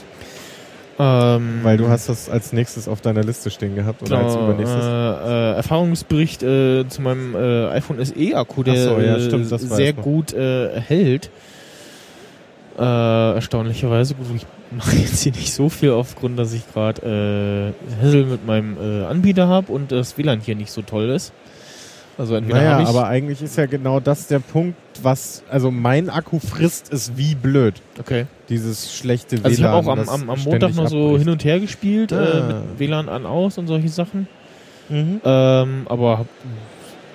[1.00, 4.46] ähm, weil du hast das als nächstes auf deiner Liste stehen gehabt oder als genau,
[4.46, 4.86] übernächstes.
[4.86, 9.52] äh, äh, Erfahrungsbericht äh, zu meinem äh, iPhone SE Akku, der so, ja, äh, stimmt,
[9.52, 11.32] das sehr gut äh, hält.
[12.78, 14.16] Äh, erstaunlicherweise.
[14.16, 18.46] Gut, ich mache jetzt hier nicht so viel aufgrund, dass ich gerade äh, Hassel mit
[18.46, 21.34] meinem äh, Anbieter habe und das WLAN hier nicht so toll ist.
[22.18, 26.10] Also entweder Naja, ich aber eigentlich ist ja genau das der Punkt, was, also mein
[26.10, 27.76] Akku frisst es wie blöd.
[28.00, 28.28] okay.
[28.50, 29.46] Dieses schlechte WLAN.
[29.46, 32.16] Also ich habe auch am, am, am Montag noch so hin und her gespielt, äh,
[32.16, 32.44] Ah.
[32.48, 34.28] mit WLAN an aus und solche Sachen.
[34.90, 35.22] Mhm.
[35.24, 36.28] Ähm, aber hab,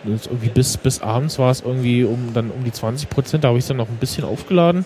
[0.05, 3.59] irgendwie bis, bis abends war es irgendwie um dann um die 20 Prozent, da habe
[3.59, 4.85] ich dann noch ein bisschen aufgeladen.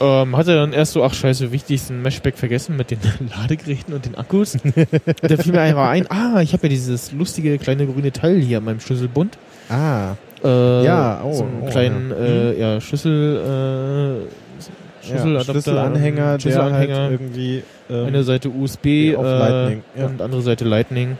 [0.00, 2.98] Ähm, hatte dann erst so, ach scheiße, wichtig ist ein Meshback vergessen mit den
[3.36, 4.52] Ladegeräten und den Akkus.
[5.22, 8.58] da fiel mir einfach ein, ah, ich habe ja dieses lustige kleine grüne Teil hier
[8.58, 9.38] an meinem Schlüsselbund.
[9.68, 12.16] Ah, Äh, Ja, oh, so einen oh, kleinen ja.
[12.16, 16.96] Äh, ja, Schlüssel, äh, ja, Schlüsseladapter, Schlüsselanhänger, der Schlüsselanhänger.
[16.96, 20.06] halt irgendwie ähm, eine Seite USB äh, Lightning, ja.
[20.06, 21.16] und andere Seite Lightning.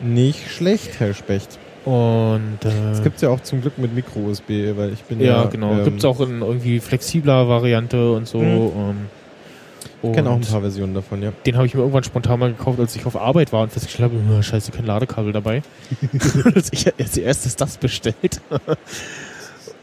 [0.00, 1.58] nicht schlecht, Herr Specht.
[1.84, 5.44] Und äh, Das gibt's ja auch zum Glück mit Micro-USB, weil ich bin ja, ja...
[5.44, 5.72] genau.
[5.72, 8.38] Ähm, Gibt's auch in irgendwie flexibler Variante und so.
[8.38, 8.70] Mhm.
[8.76, 8.96] Ähm,
[10.04, 11.32] ich kenne auch ein paar Versionen davon, ja.
[11.46, 14.10] Den habe ich mir irgendwann spontan mal gekauft, als ich auf Arbeit war und festgestellt
[14.10, 15.62] habe, "Oh, scheiße, kein Ladekabel dabei.
[16.54, 18.40] als ich als erstes das bestellt.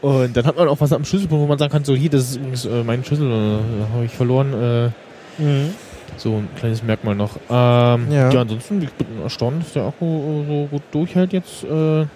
[0.01, 2.31] und dann hat man auch was am Schlüsselbund, wo man sagen kann, so hier, das
[2.31, 4.53] ist übrigens äh, mein Schlüssel, äh, habe ich verloren.
[4.53, 4.89] Äh,
[6.19, 7.36] so ein kleines Merkmal noch.
[7.49, 8.29] Ähm, Ja.
[8.32, 8.41] ja.
[8.41, 11.63] ansonsten ich bin erstaunt, dass der Akku so gut durchhält jetzt.
[11.63, 12.08] Äh, Ja,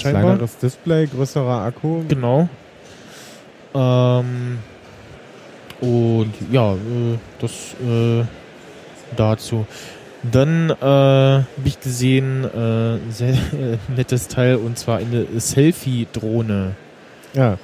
[0.00, 2.02] kleineres Display, größerer Akku.
[2.08, 2.48] Genau.
[3.74, 4.58] Ähm,
[5.80, 8.24] und ja, äh, das äh,
[9.16, 9.66] dazu.
[10.22, 13.34] Dann äh, habe ich gesehen, äh, ein sehr
[13.96, 16.72] nettes Teil und zwar eine Selfie-Drohne.
[17.34, 17.58] Ja,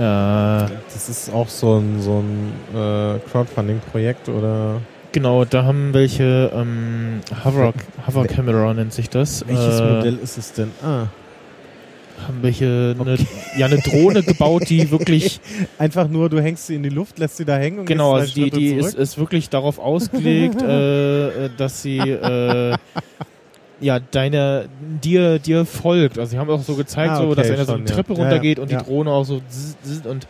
[0.00, 4.80] das ist auch so ein, so ein äh, Crowdfunding-Projekt oder?
[5.12, 7.72] Genau, da haben welche ähm, Hover,
[8.06, 9.44] Hover Camera nennt sich das.
[9.46, 10.70] Welches äh, Modell ist es denn?
[10.82, 11.06] Ah.
[12.26, 13.10] Haben welche okay.
[13.10, 13.18] eine,
[13.58, 15.40] ja eine Drohne gebaut, die wirklich
[15.78, 18.34] einfach nur du hängst sie in die Luft, lässt sie da hängen und genau, also
[18.34, 22.76] die die ist, ist wirklich darauf ausgelegt, äh, äh, dass sie äh,
[23.80, 24.68] ja, deine,
[25.02, 26.18] dir, dir folgt.
[26.18, 28.20] Also sie haben auch so gezeigt, ah, okay, so, dass einer so eine Treppe ja.
[28.20, 29.40] runtergeht ja, ja, und die Drohne auch so
[30.08, 30.26] und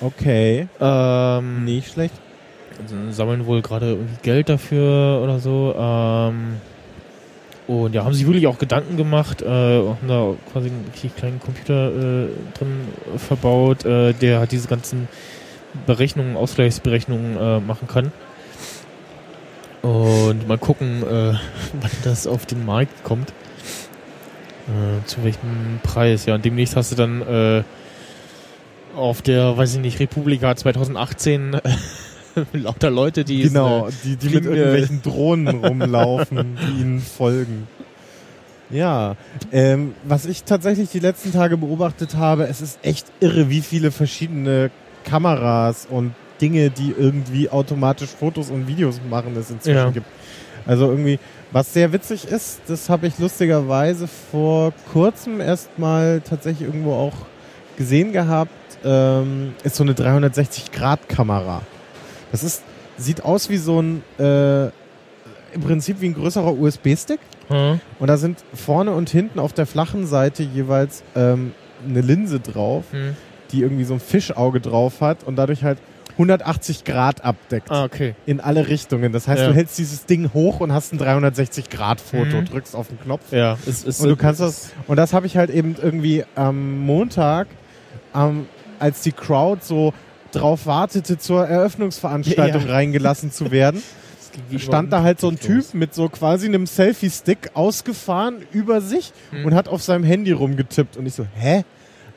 [0.00, 0.68] Okay.
[0.80, 2.14] Ähm, Nicht schlecht.
[2.80, 5.74] Also sammeln wohl gerade Geld dafür oder so.
[5.78, 6.56] Ähm,
[7.66, 11.88] und ja, haben sich wirklich auch Gedanken gemacht, äh, haben da quasi einen kleinen Computer
[11.88, 12.80] äh, drin
[13.16, 15.08] verbaut, äh, der halt diese ganzen
[15.86, 18.12] Berechnungen, Ausgleichsberechnungen äh, machen kann.
[19.84, 21.34] Und mal gucken, äh,
[21.80, 23.30] wann das auf den Markt kommt.
[24.66, 26.24] Äh, zu welchem Preis.
[26.24, 27.62] Ja, und demnächst hast du dann äh,
[28.96, 31.60] auf der, weiß ich nicht, Republika 2018
[32.54, 37.68] lauter Leute, die genau, die, die mit irgendwelchen Drohnen rumlaufen, die ihnen folgen.
[38.70, 39.16] Ja,
[39.52, 43.90] ähm, was ich tatsächlich die letzten Tage beobachtet habe, es ist echt irre, wie viele
[43.90, 44.70] verschiedene
[45.04, 49.90] Kameras und Dinge, die irgendwie automatisch Fotos und Videos machen, es inzwischen ja.
[49.90, 50.06] gibt.
[50.66, 51.18] Also irgendwie,
[51.52, 57.14] was sehr witzig ist, das habe ich lustigerweise vor kurzem erstmal tatsächlich irgendwo auch
[57.76, 58.50] gesehen gehabt,
[58.84, 61.62] ähm, ist so eine 360-Grad-Kamera.
[62.32, 62.62] Das ist,
[62.96, 67.20] sieht aus wie so ein, äh, im Prinzip wie ein größerer USB-Stick.
[67.48, 67.80] Mhm.
[67.98, 71.52] Und da sind vorne und hinten auf der flachen Seite jeweils ähm,
[71.86, 73.16] eine Linse drauf, mhm.
[73.52, 75.78] die irgendwie so ein Fischauge drauf hat und dadurch halt
[76.14, 77.70] 180 Grad abdeckt.
[77.70, 78.14] Ah, okay.
[78.26, 79.12] In alle Richtungen.
[79.12, 79.48] Das heißt, ja.
[79.48, 82.44] du hältst dieses Ding hoch und hast ein 360 Grad Foto, mhm.
[82.46, 83.32] drückst auf den Knopf.
[83.32, 86.80] Ja, es ist und du kannst das und das habe ich halt eben irgendwie am
[86.80, 87.48] Montag,
[88.14, 88.46] ähm,
[88.78, 89.92] als die Crowd so
[90.32, 92.72] drauf wartete, zur Eröffnungsveranstaltung ja.
[92.72, 93.82] reingelassen zu werden.
[94.58, 99.46] stand da halt so ein Typ mit so quasi einem Selfie-Stick ausgefahren über sich mhm.
[99.46, 100.96] und hat auf seinem Handy rumgetippt.
[100.96, 101.64] Und ich so, hä?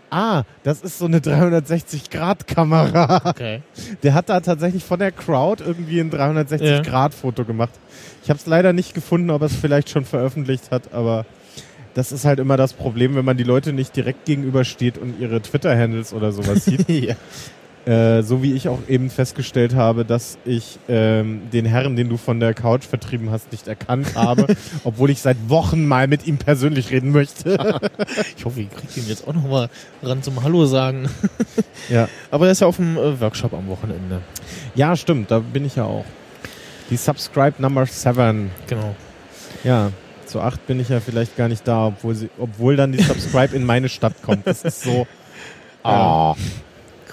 [0.10, 3.22] Ah, das ist so eine 360-Grad-Kamera.
[3.26, 3.62] Okay.
[4.04, 7.74] Der hat da tatsächlich von der Crowd irgendwie ein 360-Grad-Foto gemacht.
[8.24, 11.26] Ich habe es leider nicht gefunden, ob er es vielleicht schon veröffentlicht hat, aber
[11.94, 15.42] das ist halt immer das Problem, wenn man die Leute nicht direkt gegenübersteht und ihre
[15.42, 16.88] Twitter-Handles oder sowas sieht.
[16.90, 17.16] ja.
[17.88, 22.18] Äh, so wie ich auch eben festgestellt habe, dass ich ähm, den Herrn, den du
[22.18, 24.48] von der Couch vertrieben hast, nicht erkannt habe,
[24.84, 27.54] obwohl ich seit Wochen mal mit ihm persönlich reden möchte.
[28.38, 29.70] ich hoffe, ich kriege ihn jetzt auch noch mal
[30.04, 31.08] ran zum Hallo sagen.
[31.90, 32.10] ja.
[32.30, 34.20] Aber er ist ja auf dem äh, Workshop am Wochenende.
[34.76, 36.06] Ja, stimmt, da bin ich ja auch.
[36.90, 38.52] Die Subscribe Number 7.
[38.68, 38.96] Genau.
[39.64, 39.92] Ja,
[40.26, 43.56] zu 8 bin ich ja vielleicht gar nicht da, obwohl, sie, obwohl dann die Subscribe
[43.56, 44.46] in meine Stadt kommt.
[44.46, 45.08] Das ist so.
[45.84, 46.36] Ah.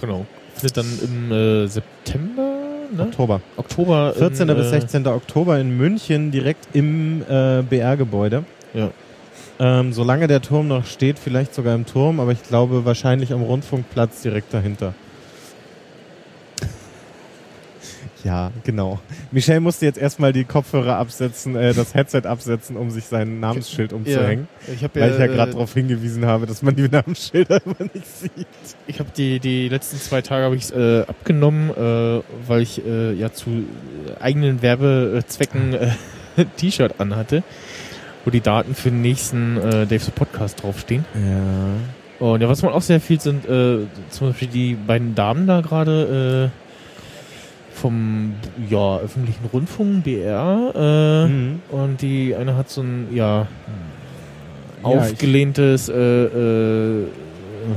[0.00, 0.26] Genau
[0.64, 2.56] findet dann im äh, September,
[2.90, 3.02] ne?
[3.02, 3.40] Oktober.
[3.56, 4.14] Oktober.
[4.16, 4.48] 14.
[4.48, 5.04] In, bis 16.
[5.04, 8.44] Äh, Oktober in München, direkt im äh, BR-Gebäude.
[8.72, 8.90] Ja.
[9.60, 13.42] Ähm, solange der Turm noch steht, vielleicht sogar im Turm, aber ich glaube wahrscheinlich am
[13.42, 14.94] Rundfunkplatz direkt dahinter.
[18.24, 18.98] Ja, genau.
[19.32, 23.92] Michel musste jetzt erstmal die Kopfhörer absetzen, äh, das Headset absetzen, um sich sein Namensschild
[23.92, 24.48] umzuhängen.
[24.66, 26.88] Ja, ich hab weil ja, ich ja gerade äh, darauf hingewiesen habe, dass man die
[26.90, 28.46] Namensschilder immer nicht sieht.
[28.86, 33.12] Ich habe die die letzten zwei Tage habe ich äh, abgenommen, äh, weil ich äh,
[33.12, 33.64] ja zu
[34.20, 35.90] eigenen Werbezwecken äh,
[36.56, 37.42] T-Shirt anhatte,
[38.24, 41.04] wo die Daten für den nächsten äh, Dave's Podcast draufstehen.
[41.14, 42.26] Ja.
[42.26, 45.60] Und ja, was man auch sehr viel sind, äh, zum Beispiel die beiden Damen da
[45.60, 46.50] gerade.
[46.50, 46.63] Äh,
[47.74, 48.34] vom
[48.70, 50.72] ja, öffentlichen Rundfunk, BR.
[50.74, 51.62] Äh, mhm.
[51.70, 53.46] Und die eine hat so ein ja, ja
[54.82, 57.06] aufgelehntes äh, äh,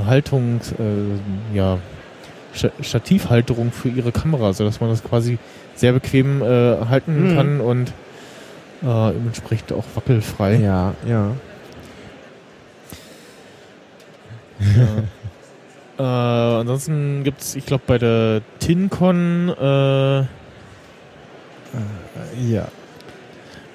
[0.06, 1.80] Haltungs, äh, ja,
[2.82, 5.38] Stativhalterung für ihre Kamera, sodass man das quasi
[5.76, 7.36] sehr bequem äh, halten mhm.
[7.36, 7.90] kann und
[8.82, 10.56] äh, dementsprechend auch wackelfrei.
[10.56, 11.32] Ja, ja.
[14.60, 15.04] ja.
[15.98, 20.26] Äh, ansonsten gibt es, ich glaube, bei der TinCon, äh, äh,
[22.50, 22.68] ja.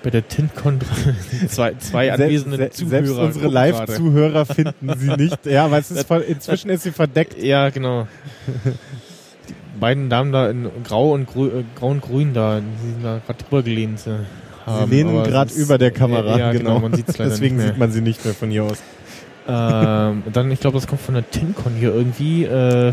[0.05, 0.81] Bei der TinCon
[1.49, 3.05] zwei, zwei anwesende selbst, Zuhörer.
[3.05, 5.47] Selbst unsere Live-Zuhörer finden sie nicht.
[5.47, 7.41] Ja, weil es ist inzwischen ist sie verdeckt.
[7.41, 8.09] Ja, genau.
[9.49, 13.05] Die beiden Damen da in Grau und Grün, äh, Grau und Grün da, die sind
[13.05, 14.05] da gerade drüber gelehnt.
[14.07, 14.19] Äh,
[14.67, 16.77] haben, sie lehnen gerade über der Kamera, ja, genau.
[16.77, 18.79] genau man sieht's leider Deswegen sieht man sie nicht mehr von hier aus
[19.49, 22.45] ähm, dann, ich glaube, das kommt von der TinCon hier irgendwie.
[22.45, 22.93] Äh,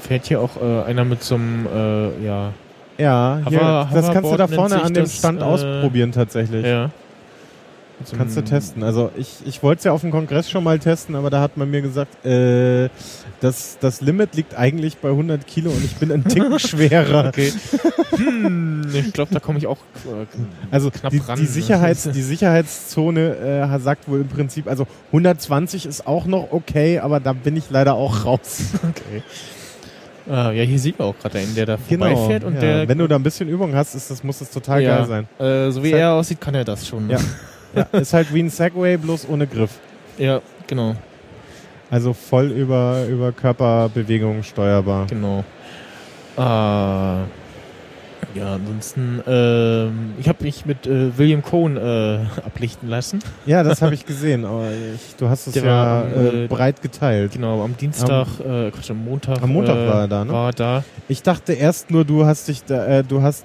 [0.00, 2.52] fährt hier auch äh, einer mit so einem, äh, ja.
[2.96, 6.64] Ja, hier, das kannst du da vorne an dem Stand äh, ausprobieren tatsächlich.
[6.64, 6.90] Ja.
[8.16, 8.82] Kannst du testen.
[8.82, 11.56] Also ich, ich wollte es ja auf dem Kongress schon mal testen, aber da hat
[11.56, 12.88] man mir gesagt, äh,
[13.40, 17.28] das, das Limit liegt eigentlich bei 100 Kilo und ich bin ein Tick schwerer.
[17.28, 17.52] okay.
[18.16, 20.26] Hm, ich glaube, da komme ich auch äh,
[20.70, 21.38] also knapp die, ran.
[21.38, 26.98] Die, Sicherheits, die Sicherheitszone äh, sagt wohl im Prinzip, also 120 ist auch noch okay,
[26.98, 28.60] aber da bin ich leider auch raus.
[28.82, 29.22] okay.
[30.26, 32.44] Uh, ja, hier sieht man auch gerade einen, der da genau, vorbeifährt.
[32.44, 32.60] Und ja.
[32.60, 35.06] der Wenn du da ein bisschen Übung hast, ist das, muss das total ja, geil
[35.06, 35.46] sein.
[35.46, 37.10] Äh, so wie er aussieht, kann er das schon.
[37.10, 37.18] Ja.
[37.74, 39.78] ja, ist halt wie ein Segway, bloß ohne Griff.
[40.18, 40.94] Ja, genau.
[41.90, 45.06] Also voll über, über Körperbewegung steuerbar.
[45.06, 45.44] Genau.
[46.36, 46.40] Äh,
[48.34, 51.80] ja, ansonsten, äh, ich habe mich mit äh, William Cohn äh,
[52.44, 53.20] ablichten lassen.
[53.46, 57.32] Ja, das habe ich gesehen, aber ich, du hast es ja war, äh, breit geteilt.
[57.32, 59.40] Genau, am Dienstag, am, äh, Quatsch, am Montag.
[59.40, 60.32] Am Montag war er da, ne?
[60.32, 60.82] War da.
[61.06, 63.44] Ich dachte erst nur, du hast dich da, äh, du hast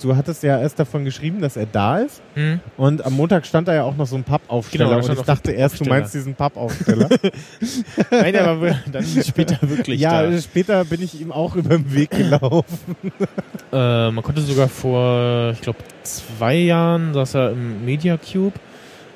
[0.00, 2.22] du hattest ja erst davon geschrieben, dass er da ist.
[2.34, 2.60] Hm.
[2.76, 4.84] Und am Montag stand da ja auch noch so ein Pappaufsteller.
[4.84, 7.08] Genau, und ich dachte erst, du meinst diesen Pappaufsteller.
[8.10, 10.00] Nein, aber dann später wirklich.
[10.00, 10.38] Ja, da.
[10.40, 12.96] später bin ich ihm auch über den Weg gelaufen.
[13.72, 18.58] äh, man konnte sogar vor, ich glaube, zwei Jahren saß er im Media Cube.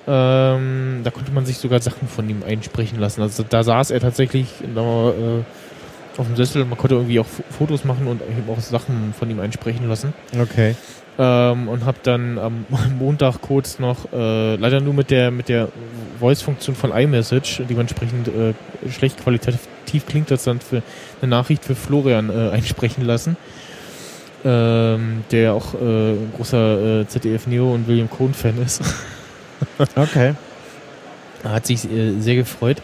[0.09, 3.23] Ähm, da konnte man sich sogar Sachen von ihm einsprechen lassen.
[3.23, 5.43] Also da saß er tatsächlich in der, äh,
[6.19, 6.65] auf dem Sessel.
[6.65, 10.13] Man konnte irgendwie auch Fotos machen und eben auch Sachen von ihm einsprechen lassen.
[10.39, 10.75] Okay.
[11.19, 12.67] Ähm, und habe dann am
[12.99, 15.69] Montag kurz noch, äh, leider nur mit der mit der
[16.21, 18.53] Voice-Funktion von iMessage, die entsprechend äh,
[18.91, 20.83] schlecht qualitativ klingt, das dann für
[21.23, 23.37] eine Nachricht für Florian äh, einsprechen lassen.
[24.45, 28.83] Ähm, der auch äh, großer äh, ZDF Neo und William Cohn-Fan ist.
[29.97, 30.35] okay.
[31.43, 32.77] Hat sich äh, sehr gefreut.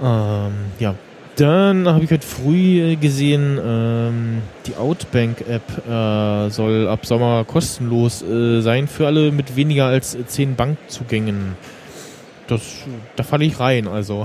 [0.00, 0.94] Ähm, ja,
[1.42, 8.60] dann habe ich heute früh gesehen, ähm, die Outbank-App äh, soll ab Sommer kostenlos äh,
[8.60, 11.56] sein für alle mit weniger als zehn Bankzugängen.
[12.46, 12.62] Das,
[13.16, 14.24] da falle ich rein, also.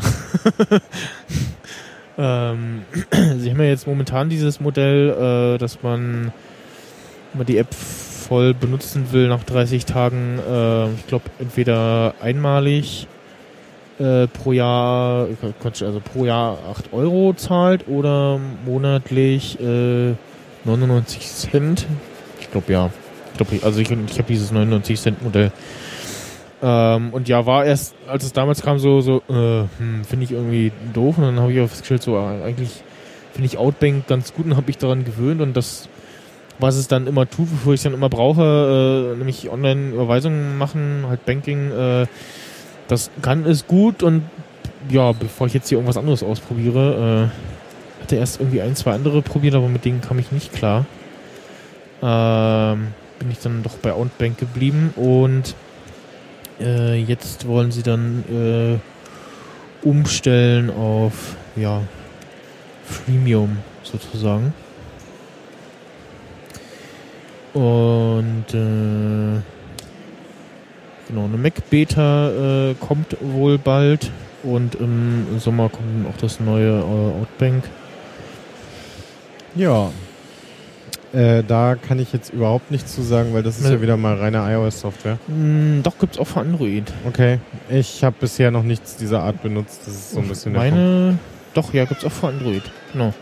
[2.20, 2.84] ähm,
[3.38, 6.32] sie haben ja jetzt momentan dieses Modell, äh, dass man,
[7.32, 13.08] wenn man die App voll benutzen will nach 30 Tagen, äh, ich glaube entweder einmalig
[14.00, 15.28] äh, pro Jahr,
[15.64, 20.14] also pro Jahr 8 Euro zahlt oder monatlich äh,
[20.66, 21.86] 99 Cent.
[22.40, 22.92] Ich glaube ja.
[23.32, 25.52] Ich glaube, also ich, ich habe dieses 99 Cent Modell.
[26.62, 30.32] Ähm, und ja, war erst, als es damals kam, so, so äh, hm, finde ich
[30.32, 31.18] irgendwie doof.
[31.18, 32.82] Und dann habe ich auch festgestellt, so äh, eigentlich
[33.34, 35.88] finde ich Outbank ganz gut und habe mich daran gewöhnt und das,
[36.58, 41.06] was es dann immer tut, bevor ich es dann immer brauche, äh, nämlich Online-Überweisungen machen,
[41.08, 42.08] halt Banking, äh,
[42.88, 44.24] das kann es gut und
[44.90, 49.22] ja, bevor ich jetzt hier irgendwas anderes ausprobiere, äh, hatte erst irgendwie ein, zwei andere
[49.22, 50.86] probiert, aber mit denen kam ich nicht klar.
[52.02, 52.88] Ähm,
[53.20, 55.56] bin ich dann doch bei Outbank geblieben und
[56.60, 58.24] äh, jetzt wollen sie dann
[59.84, 61.82] äh, umstellen auf ja
[62.86, 64.54] Freemium sozusagen.
[67.54, 69.42] Und äh,
[71.08, 74.12] Genau, eine Mac-Beta äh, kommt wohl bald
[74.44, 77.64] und im Sommer kommt auch das neue äh, Outbank.
[79.56, 79.90] Ja,
[81.14, 84.16] äh, da kann ich jetzt überhaupt nichts zu sagen, weil das ist ja wieder mal
[84.16, 85.18] reine iOS-Software.
[85.28, 86.92] Mm, doch, gibt es auch für Android.
[87.08, 87.40] Okay,
[87.70, 89.82] ich habe bisher noch nichts dieser Art benutzt.
[89.86, 91.18] Das ist so ein bisschen Meine,
[91.54, 92.64] doch, ja, gibt es auch für Android.
[92.92, 93.14] Genau.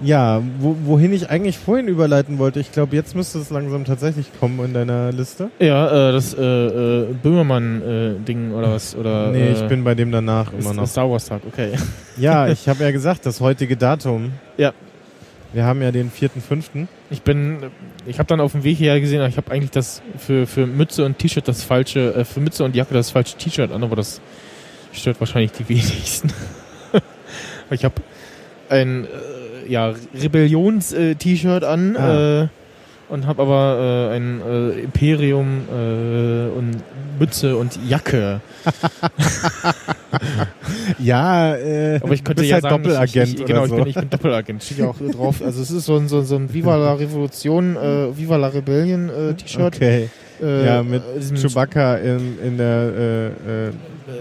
[0.00, 4.26] Ja, wo, wohin ich eigentlich vorhin überleiten wollte, ich glaube, jetzt müsste es langsam tatsächlich
[4.38, 5.50] kommen in deiner Liste.
[5.60, 8.96] Ja, äh, das äh, äh, Böhmermann-Ding oder was?
[8.96, 10.86] Oder, nee, ich äh, bin bei dem danach immer noch.
[10.86, 11.72] Star Wars Tag, okay.
[12.16, 14.32] Ja, ich habe ja gesagt, das heutige Datum.
[14.56, 14.72] Ja.
[15.52, 16.86] Wir haben ja den 4.5.
[17.10, 17.58] Ich bin,
[18.06, 21.04] ich habe dann auf dem Weg hierher gesehen, ich habe eigentlich das für, für Mütze
[21.04, 24.20] und T-Shirt das falsche, äh, für Mütze und Jacke das falsche T-Shirt an, aber das
[24.92, 26.32] stört wahrscheinlich die wenigsten.
[27.70, 27.94] ich habe
[28.68, 29.06] ein
[29.68, 32.42] ja, Rebellions-T-Shirt an ah.
[32.42, 32.48] äh,
[33.08, 36.82] und habe aber äh, ein äh, Imperium und
[37.18, 38.40] Mütze und Jacke.
[40.98, 43.76] ja, äh, aber ich könnte ja halt sagen, Doppelagent ich, ich, genau, so.
[43.76, 44.62] ich bin, ich bin Doppelagent.
[44.62, 45.42] Steht ja auch drauf.
[45.44, 49.08] Also es ist so ein, so, so ein Viva la Revolution, äh, Viva la Rebellion
[49.08, 49.76] äh, T-Shirt.
[49.76, 50.08] Okay.
[50.42, 51.02] Äh, ja, mit
[51.34, 53.26] Chewbacca in, in der äh,
[53.68, 53.72] äh,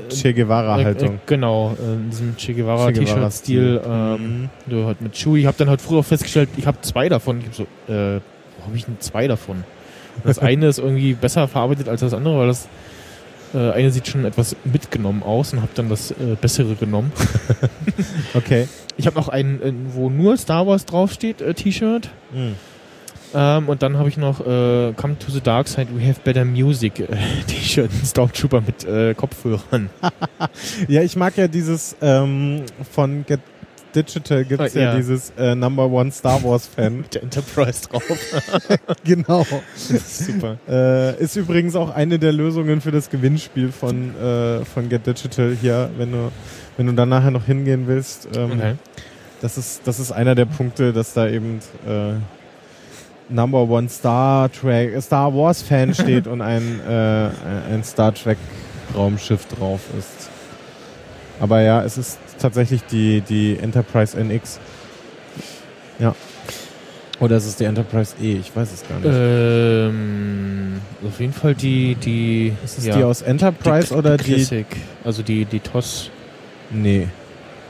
[0.10, 1.15] Che Guevara-Haltung.
[1.15, 3.82] Äh, genau, in diesem Che Guevara-T-Shirt-Stil.
[3.86, 4.86] Ähm, mhm.
[4.86, 5.41] halt mit Chewie.
[5.41, 7.40] Ich habe dann halt früher festgestellt, ich habe zwei davon.
[7.40, 8.19] Ich hab so, äh,
[8.60, 9.63] wo habe ich denn zwei davon?
[10.23, 12.67] Das eine ist irgendwie besser verarbeitet als das andere, weil das
[13.54, 17.12] äh, eine sieht schon etwas mitgenommen aus und habe dann das äh, bessere genommen.
[18.33, 18.67] okay.
[18.98, 22.10] Ich habe noch einen, wo nur Star Wars draufsteht, äh, T-Shirt.
[22.31, 22.56] Mhm.
[23.34, 26.46] Ähm, und dann habe ich noch äh, Come to the Dark Side, We Have Better
[26.46, 27.08] Music äh,
[27.48, 29.90] T-Shirt, Stormtrooper mit äh, Kopfhörern.
[30.88, 33.40] ja, ich mag ja dieses ähm, von Get
[33.96, 34.86] Digital gibt es oh, ja.
[34.86, 34.96] ja.
[34.96, 36.98] dieses äh, Number One Star Wars Fan.
[37.02, 38.04] Mit der Enterprise drauf.
[39.04, 39.46] genau.
[39.75, 40.58] Super.
[40.67, 45.56] Äh, ist übrigens auch eine der Lösungen für das Gewinnspiel von, äh, von Get Digital
[45.60, 46.31] hier, wenn du,
[46.77, 48.27] wenn du dann nachher noch hingehen willst.
[48.36, 48.73] Ähm, okay.
[49.42, 52.13] Das ist, das ist einer der Punkte, dass da eben äh,
[53.34, 57.29] Number One Star Trek, Star Wars Fan steht und ein, äh,
[57.73, 58.38] ein Star Trek
[58.96, 60.29] Raumschiff drauf ist.
[61.40, 64.60] Aber ja, es ist tatsächlich die, die Enterprise NX.
[66.00, 66.15] Ja.
[67.19, 68.38] Oder ist es die Enterprise E?
[68.38, 69.10] Ich weiß es gar nicht.
[69.12, 72.54] Ähm, auf jeden Fall die, die.
[72.63, 74.34] Ist es ja, die aus Enterprise die, oder die?
[74.36, 74.65] Classic.
[75.04, 76.12] Also die, die TOS.
[76.69, 77.08] Nee.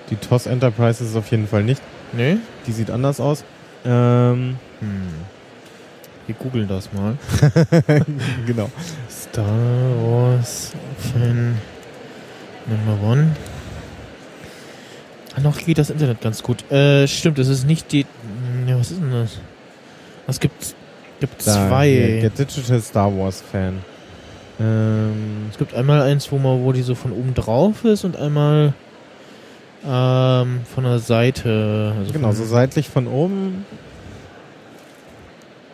[0.10, 1.82] Die TOS Enterprise ist es auf jeden Fall nicht.
[2.12, 2.38] Nee?
[2.68, 3.44] Die sieht anders aus.
[3.86, 4.58] Ähm.
[4.80, 5.33] Hm.
[6.26, 7.18] Wir googeln das mal.
[8.46, 8.70] genau.
[9.10, 11.58] Star Wars Fan
[12.66, 13.36] Number One.
[15.36, 16.70] Ah, noch geht das Internet ganz gut.
[16.72, 18.04] Äh, stimmt, es ist nicht die.
[18.04, 19.40] Hm, ja, was ist denn das?
[20.28, 20.76] Es gibt,
[21.20, 22.20] gibt da, zwei.
[22.22, 23.80] Der Digital Star Wars Fan.
[24.60, 28.16] Ähm, es gibt einmal eins, wo man, wo die so von oben drauf ist und
[28.16, 28.74] einmal
[29.86, 31.94] ähm, von der Seite.
[32.00, 33.66] Also genau, so seitlich von oben.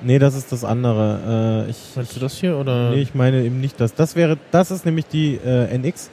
[0.02, 1.66] Nee, das ist das andere.
[1.68, 2.92] Äh, ich, Meinst du das hier oder?
[2.92, 3.94] Nee, ich meine eben nicht das.
[3.94, 6.10] Das wäre, das ist nämlich die äh, NX.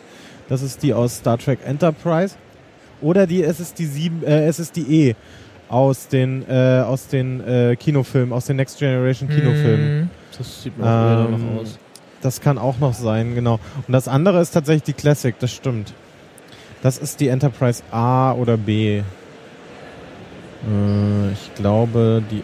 [0.49, 2.37] Das ist die aus Star Trek Enterprise.
[3.01, 5.15] Oder die, es ist die sieben, äh, es ist die E
[5.69, 10.01] aus den, äh, aus den äh, Kinofilmen, aus den Next Generation Kinofilmen.
[10.01, 10.11] Mhm.
[10.37, 11.79] Das sieht man ähm, noch aus.
[12.23, 13.61] Das kann auch noch sein, genau.
[13.87, 15.93] Und das andere ist tatsächlich die Classic, das stimmt.
[16.83, 18.99] Das ist die Enterprise A oder B.
[18.99, 19.03] Äh,
[21.33, 22.43] ich glaube die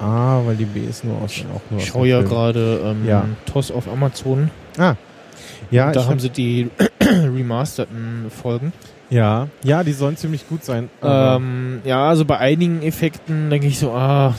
[0.00, 3.26] A, weil die B ist nur aus, auch nur Ich schaue ja gerade ähm, ja.
[3.46, 4.50] TOS auf Amazon.
[4.78, 4.94] Ah.
[5.70, 6.70] Ja, da haben sie die
[7.00, 8.72] remasterten Folgen.
[9.10, 10.88] Ja, ja, die sollen ziemlich gut sein.
[11.02, 14.34] Ähm, ja, also bei einigen Effekten denke ich so, ah,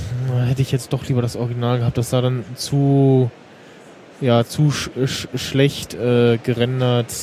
[0.48, 1.98] hätte ich jetzt doch lieber das Original gehabt.
[1.98, 3.30] Das sah dann zu,
[4.22, 7.14] ja, zu sch sch schlecht äh, gerendert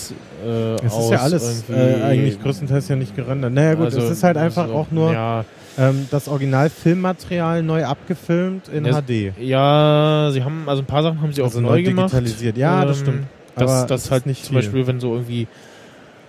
[0.46, 1.04] äh, es aus.
[1.04, 3.52] ist ja alles äh, eigentlich größtenteils ja nicht gerendert.
[3.52, 5.44] Naja gut, also, es ist halt einfach also, auch nur ja.
[5.78, 9.32] Ähm, das Original-Filmmaterial neu abgefilmt in ja, HD.
[9.38, 12.56] Ja, sie haben, also ein paar Sachen haben sie also auch neu, neu digitalisiert.
[12.56, 12.72] Gemacht.
[12.72, 13.26] Ja, das ähm, stimmt.
[13.54, 14.62] Das, das halt nicht zum viel.
[14.62, 15.46] Beispiel, wenn so irgendwie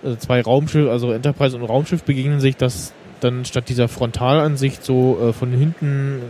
[0.02, 5.18] also zwei Raumschiffe, also Enterprise und Raumschiff begegnen sich, dass dann statt dieser Frontalansicht so
[5.30, 6.20] äh, von hinten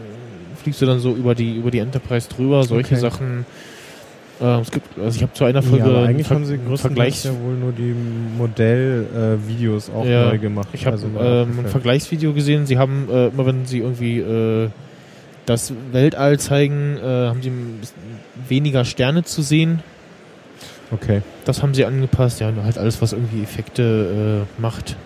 [0.62, 3.00] fliegst du dann so über die über die Enterprise drüber, solche okay.
[3.00, 3.46] Sachen.
[4.41, 7.30] Äh, es gibt, also ich habe zu einer Folge ja, eigentlich haben sie Vergleichs ja
[7.30, 7.95] wohl nur die
[8.37, 10.68] Modellvideos auch ja, neu gemacht.
[10.72, 12.66] Ich habe also ähm, ein Vergleichsvideo gesehen.
[12.66, 14.70] Sie haben äh, immer, wenn sie irgendwie äh,
[15.47, 17.53] das Weltall zeigen, äh, haben sie
[18.49, 19.82] weniger Sterne zu sehen
[20.91, 21.22] Okay.
[21.45, 24.97] Das haben sie angepasst, ja, halt alles, was irgendwie Effekte äh, macht.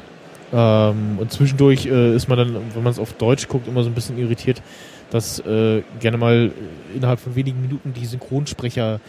[0.52, 3.90] Ähm, und zwischendurch äh, ist man dann, wenn man es auf Deutsch guckt, immer so
[3.90, 4.62] ein bisschen irritiert,
[5.10, 6.52] dass äh, gerne mal
[6.94, 9.00] innerhalb von wenigen Minuten die Synchronsprecher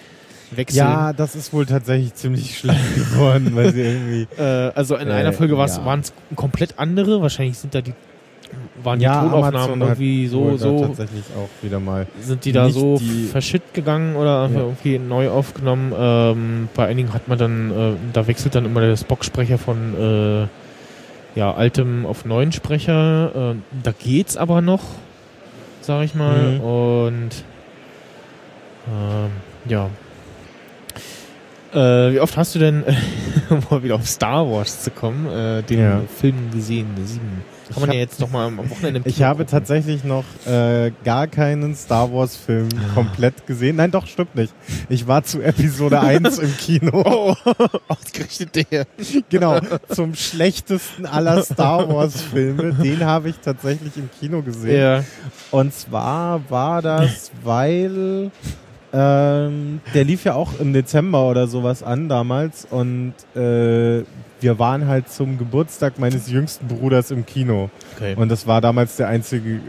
[0.52, 0.78] wechseln.
[0.78, 4.28] Ja, das ist wohl tatsächlich ziemlich schlecht geworden, weil sie irgendwie.
[4.38, 5.86] Äh, also in einer Folge ja.
[5.86, 7.22] waren es komplett andere.
[7.22, 7.94] Wahrscheinlich sind da die
[8.84, 12.08] waren die ja, Tonaufnahmen irgendwie so, so tatsächlich auch wieder mal.
[12.20, 13.00] Sind die da so
[13.32, 14.60] verschütt gegangen oder ja.
[14.60, 15.94] irgendwie neu aufgenommen?
[15.98, 20.48] Ähm, bei einigen hat man dann, äh, da wechselt dann immer der Spock-Sprecher von äh,
[21.38, 23.54] ja, altem auf neuen Sprecher.
[23.54, 24.84] Äh, da geht's aber noch,
[25.82, 26.54] sag ich mal.
[26.54, 26.62] Mhm.
[26.62, 27.30] Und
[28.88, 29.32] ähm,
[29.66, 29.90] ja.
[31.74, 32.84] Äh, wie oft hast du denn,
[33.50, 36.02] um mal wieder auf Star Wars zu kommen, äh, den ja.
[36.20, 37.44] Film gesehen, sieben?
[37.74, 39.52] Kann man ja jetzt noch mal am Wochenende Ich habe gucken.
[39.52, 42.94] tatsächlich noch äh, gar keinen Star Wars Film ah.
[42.94, 43.76] komplett gesehen.
[43.78, 44.54] Nein, doch, stimmt nicht.
[44.90, 47.04] Ich war zu Episode 1 im Kino.
[47.06, 47.36] Oh,
[47.88, 48.86] ausgerechnet der.
[49.30, 49.60] Genau,
[49.90, 52.74] zum schlechtesten aller Star Wars Filme.
[52.74, 54.80] Den habe ich tatsächlich im Kino gesehen.
[54.80, 55.04] Ja.
[55.52, 58.32] Und zwar war das, weil
[58.92, 64.04] ähm, der lief ja auch im Dezember oder sowas an damals und äh,
[64.42, 67.70] wir waren halt zum Geburtstag meines jüngsten Bruders im Kino.
[67.96, 68.16] Okay.
[68.16, 69.60] Und das war damals der einzige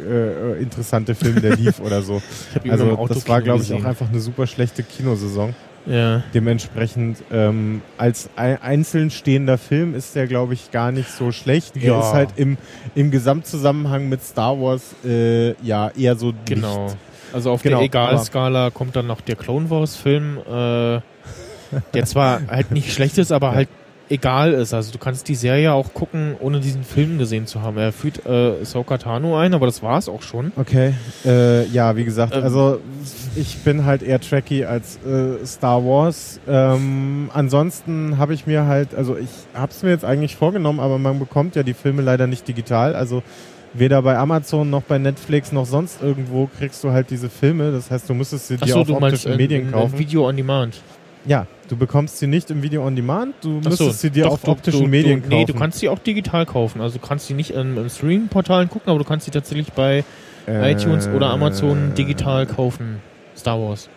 [0.59, 2.23] äh, interessante Film, der lief oder so.
[2.69, 5.55] also das war, glaube ich, auch einfach eine super schlechte Kinosaison.
[5.87, 6.23] Ja.
[6.35, 11.77] Dementsprechend ähm, als einzeln stehender Film ist der, glaube ich, gar nicht so schlecht.
[11.77, 11.95] Ja.
[11.95, 12.59] Er ist halt im,
[12.95, 16.85] im Gesamtzusammenhang mit Star Wars äh, ja eher so Genau.
[16.85, 16.97] Nicht.
[17.33, 21.01] Also auf genau, der Egal-Skala kommt dann noch der Clone Wars-Film, äh,
[21.95, 23.69] der zwar halt nicht schlecht ist, aber halt
[24.11, 24.75] egal ist.
[24.75, 27.79] Also du kannst die Serie auch gucken, ohne diesen Film gesehen zu haben.
[27.79, 30.53] Er führt äh, Ahsoka Tano ein, aber das war es auch schon.
[30.57, 30.95] Okay,
[31.25, 32.81] äh, ja, wie gesagt, ähm, also
[33.37, 36.41] ich bin halt eher Trekkie als äh, Star Wars.
[36.49, 40.99] Ähm, ansonsten habe ich mir halt, also ich habe es mir jetzt eigentlich vorgenommen, aber
[40.99, 42.97] man bekommt ja die Filme leider nicht digital.
[42.97, 43.23] Also
[43.73, 47.71] weder bei Amazon noch bei Netflix noch sonst irgendwo kriegst du halt diese Filme.
[47.71, 49.97] Das heißt, du müsstest sie dir so, auf optischen Medien kaufen.
[49.99, 50.83] Video on Demand.
[51.27, 54.25] Ja, du bekommst sie nicht im Video on Demand, du Ach müsstest so, sie dir
[54.25, 55.35] doch, auf optischen du, Medien kaufen.
[55.35, 56.81] Nee, du kannst sie auch digital kaufen.
[56.81, 60.05] Also du kannst sie nicht im, im Streaming-Portalen gucken, aber du kannst sie tatsächlich bei
[60.49, 63.01] äh, iTunes oder Amazon digital kaufen.
[63.37, 63.89] Star Wars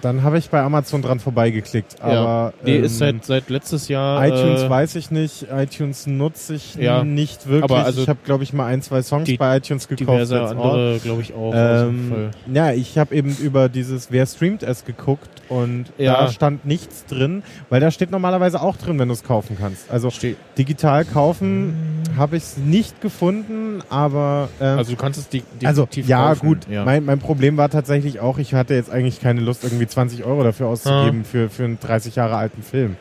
[0.00, 2.00] dann habe ich bei Amazon dran vorbeigeklickt.
[2.00, 4.24] Aber, ja, nee, ähm, ist seit, seit letztes Jahr.
[4.26, 7.64] iTunes äh, weiß ich nicht, iTunes nutze ich ja, nicht wirklich.
[7.64, 10.08] Aber also ich habe, glaube ich, mal ein, zwei Songs die, bei iTunes gekauft.
[10.08, 11.52] Diverse andere, glaube ich, auch.
[11.54, 16.24] Ähm, ja, ich habe eben über dieses Wer streamt es geguckt und ja.
[16.24, 19.90] da stand nichts drin, weil da steht normalerweise auch drin, wenn du es kaufen kannst.
[19.90, 22.16] Also Ste digital kaufen hm.
[22.16, 26.46] habe ich es nicht gefunden, aber ähm, also du kannst es die, also ja kaufen.
[26.46, 26.58] gut.
[26.70, 26.84] Ja.
[26.84, 30.42] Mein, mein Problem war tatsächlich auch, ich hatte jetzt eigentlich keine Lust irgendwie 20 Euro
[30.42, 31.28] dafür auszugeben ah.
[31.30, 32.96] für für einen 30 Jahre alten Film.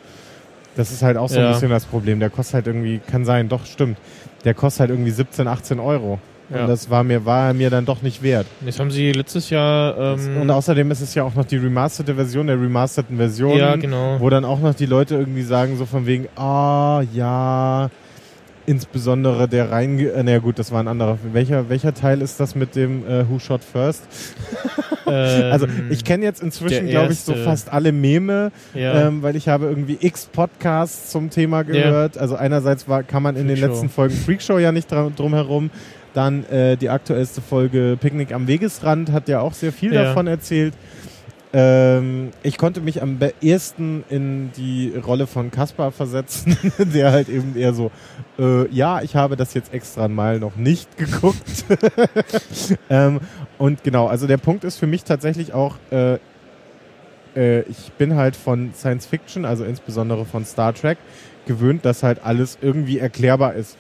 [0.75, 1.47] Das ist halt auch so ja.
[1.47, 2.19] ein bisschen das Problem.
[2.19, 3.97] Der kostet halt irgendwie, kann sein, doch stimmt.
[4.43, 6.19] Der kostet halt irgendwie 17, 18 Euro.
[6.49, 6.61] Ja.
[6.61, 8.45] Und das war mir, war mir dann doch nicht wert.
[8.63, 10.17] Das haben sie letztes Jahr.
[10.19, 13.57] Ähm und außerdem ist es ja auch noch die remasterte Version der remasterten Version.
[13.57, 14.19] Ja, genau.
[14.19, 17.89] Wo dann auch noch die Leute irgendwie sagen, so von wegen, ah, ja,
[18.65, 21.17] insbesondere der rein, äh, naja gut, das war ein anderer.
[21.31, 24.03] Welcher, welcher Teil ist das mit dem äh, Who Shot First?
[25.07, 29.07] Ähm, also ich kenne jetzt inzwischen, glaube ich, so fast alle Meme, ja.
[29.07, 32.15] ähm, weil ich habe irgendwie x Podcasts zum Thema gehört.
[32.15, 32.21] Ja.
[32.21, 35.69] Also einerseits war, kann man in Freak den letzten Folgen Freakshow ja nicht drum herum.
[36.15, 40.05] Dann äh, die aktuellste Folge Picknick am Wegesrand hat ja auch sehr viel ja.
[40.05, 40.73] davon erzählt.
[41.57, 47.55] Ähm, ich konnte mich am ehesten in die Rolle von Kaspar versetzen, der halt eben
[47.55, 47.91] eher so,
[48.37, 51.63] äh, ja, ich habe das jetzt extra mal noch nicht geguckt.
[52.89, 53.21] ähm,
[53.57, 56.17] und genau, also der Punkt ist für mich tatsächlich auch, äh,
[57.37, 60.97] äh, ich bin halt von Science Fiction, also insbesondere von Star Trek,
[61.45, 63.77] gewöhnt, dass halt alles irgendwie erklärbar ist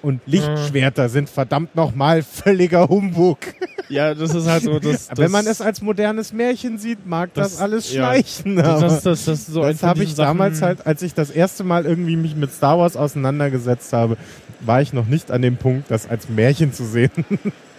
[0.00, 3.38] und Lichtschwerter sind verdammt nochmal völliger Humbug.
[3.88, 4.78] Ja, das ist halt so.
[4.78, 8.56] Das, das Wenn man es als modernes Märchen sieht, mag das, das alles schleichen.
[8.56, 11.64] Ja, das, das, das, so das habe ich Sachen damals halt, als ich das erste
[11.64, 14.16] Mal irgendwie mich mit Star Wars auseinandergesetzt habe,
[14.60, 17.10] war ich noch nicht an dem Punkt, das als Märchen zu sehen.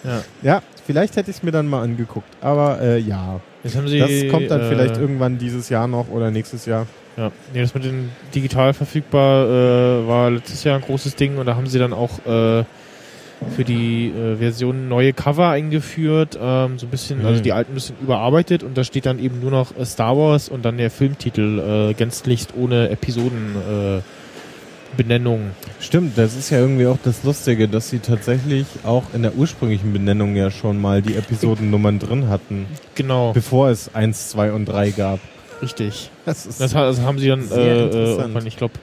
[0.04, 2.30] Ja, ja vielleicht hätte ich es mir dann mal angeguckt.
[2.42, 6.66] Aber äh, ja, Sie, das kommt dann äh, vielleicht irgendwann dieses Jahr noch oder nächstes
[6.66, 6.88] Jahr.
[7.18, 11.48] Ja, nee, das mit den digital verfügbar äh, war letztes Jahr ein großes Ding und
[11.48, 12.64] da haben sie dann auch äh,
[13.56, 17.34] für die äh, Version neue Cover eingeführt, ähm, so ein bisschen, also mhm.
[17.34, 20.18] also die alten ein bisschen überarbeitet und da steht dann eben nur noch äh, Star
[20.18, 24.04] Wars und dann der Filmtitel äh, gänzlich ohne Episodenbenennung.
[25.42, 29.36] Äh, Stimmt, das ist ja irgendwie auch das Lustige, dass sie tatsächlich auch in der
[29.36, 32.66] ursprünglichen Benennung ja schon mal die Episodennummern drin hatten.
[32.96, 33.34] Genau.
[33.34, 35.20] Bevor es 1, 2 und 3 gab.
[35.62, 36.10] Richtig.
[36.26, 38.74] Das, das also haben sie dann, äh, äh, ich glaube,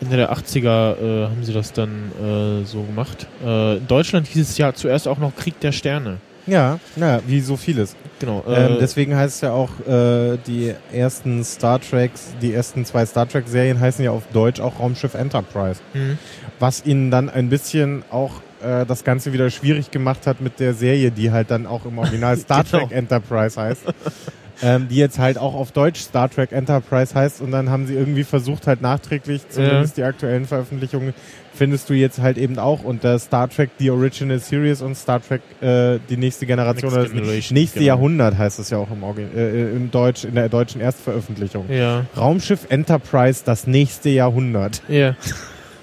[0.00, 3.26] Ende der 80er äh, haben sie das dann äh, so gemacht.
[3.44, 6.18] Äh, in Deutschland hieß es ja zuerst auch noch Krieg der Sterne.
[6.46, 7.96] Ja, ja, wie so vieles.
[8.18, 8.44] Genau.
[8.46, 13.06] Ähm, äh, deswegen heißt es ja auch, äh, die ersten Star Treks, die ersten zwei
[13.06, 15.80] Star Trek-Serien heißen ja auf Deutsch auch Raumschiff Enterprise.
[15.94, 16.18] Mhm.
[16.58, 20.74] Was ihnen dann ein bisschen auch äh, das Ganze wieder schwierig gemacht hat mit der
[20.74, 22.86] Serie, die halt dann auch im Original Star genau.
[22.86, 23.82] Trek Enterprise heißt
[24.64, 27.94] ähm, die jetzt halt auch auf Deutsch Star Trek Enterprise heißt und dann haben sie
[27.94, 30.04] irgendwie versucht halt nachträglich, zumindest ja.
[30.04, 31.12] die aktuellen Veröffentlichungen,
[31.52, 35.42] findest du jetzt halt eben auch unter Star Trek The Original Series und Star Trek
[35.60, 37.86] äh, die nächste Generation oder das nächste genau.
[37.86, 39.02] Jahrhundert heißt es ja auch im,
[39.36, 41.66] äh, im Deutsch, in der deutschen Erstveröffentlichung.
[41.70, 42.06] Ja.
[42.16, 44.82] Raumschiff Enterprise, das nächste Jahrhundert.
[44.88, 45.14] Ja.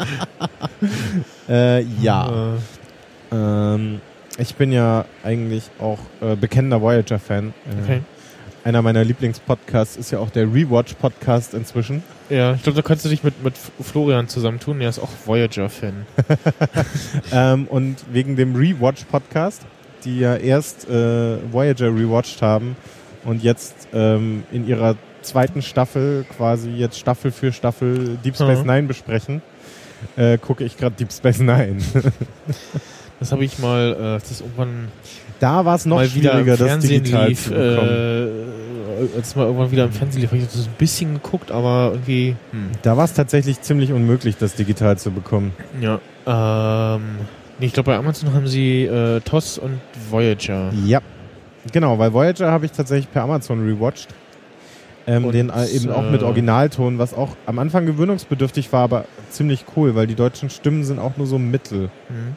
[1.49, 2.55] äh, ja.
[3.31, 4.01] Ähm,
[4.39, 7.49] ich bin ja eigentlich auch äh, bekennender Voyager-Fan.
[7.49, 8.01] Äh, okay
[8.63, 12.03] einer meiner Lieblingspodcasts ist ja auch der Rewatch-Podcast inzwischen.
[12.29, 14.81] Ja, ich glaube, da kannst du dich mit, mit Florian zusammentun.
[14.81, 16.05] Er ist auch Voyager-Fan.
[17.33, 19.63] ähm, und wegen dem Rewatch-Podcast,
[20.05, 22.75] die ja erst äh, Voyager rewatcht haben
[23.23, 28.67] und jetzt ähm, in ihrer zweiten Staffel quasi jetzt Staffel für Staffel Deep Space mhm.
[28.67, 29.41] Nine besprechen,
[30.15, 31.77] äh, gucke ich gerade Deep Space Nine.
[33.19, 34.87] das habe ich mal, äh, das ist irgendwann
[35.41, 37.89] da war es noch schwieriger, das digital lief, zu bekommen.
[37.89, 41.89] Äh, als mal irgendwann wieder im Fernsehen lief, habe ich das ein bisschen geguckt, aber
[41.93, 42.35] irgendwie.
[42.51, 42.69] Hm.
[42.83, 45.53] Da war es tatsächlich ziemlich unmöglich, das digital zu bekommen.
[45.79, 45.99] Ja.
[46.27, 47.01] Ähm,
[47.59, 49.79] nee, ich glaube, bei Amazon haben sie äh, TOS und
[50.09, 50.71] Voyager.
[50.85, 51.01] Ja.
[51.71, 54.09] Genau, weil Voyager habe ich tatsächlich per Amazon rewatcht.
[55.07, 58.83] Ähm, und, den äh, eben auch mit äh, Originalton, was auch am Anfang gewöhnungsbedürftig war,
[58.83, 61.89] aber ziemlich cool, weil die deutschen Stimmen sind auch nur so mittel.
[62.09, 62.35] Mhm.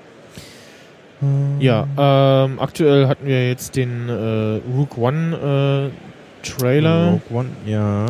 [1.61, 6.15] Ja, ähm, aktuell hatten wir jetzt den äh, Rook One äh,
[6.45, 7.13] Trailer.
[7.13, 8.07] Rogue One, ja.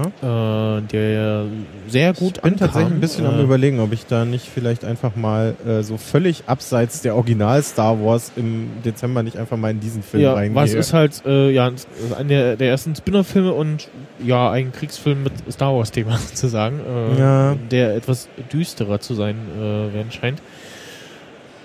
[0.77, 1.47] Äh, der
[1.89, 2.59] sehr gut Ich bin ankam.
[2.59, 5.97] tatsächlich ein bisschen äh, am überlegen, ob ich da nicht vielleicht einfach mal äh, so
[5.97, 10.35] völlig abseits der Original Star Wars im Dezember nicht einfach mal in diesen Film ja,
[10.35, 10.57] reingehe.
[10.57, 11.71] Was ist halt, äh, ja,
[12.19, 13.89] einer der, der ersten Spin-off-Filme und
[14.25, 17.57] ja, ein Kriegsfilm mit Star Wars-Thema sozusagen, äh, ja.
[17.71, 20.43] der etwas düsterer zu sein äh, werden scheint.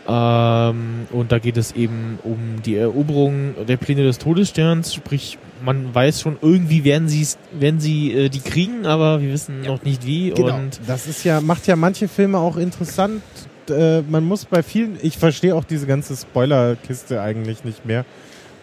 [0.10, 5.93] Ähm, und da geht es eben um die Eroberung der Pläne des Todessterns, sprich man
[5.93, 9.72] weiß schon, irgendwie werden sie werden sie äh, die kriegen, aber wir wissen ja.
[9.72, 10.32] noch nicht wie.
[10.32, 10.55] Genau.
[10.55, 13.22] Und das ist ja, macht ja manche Filme auch interessant.
[13.70, 18.05] Äh, man muss bei vielen, ich verstehe auch diese ganze Spoilerkiste eigentlich nicht mehr.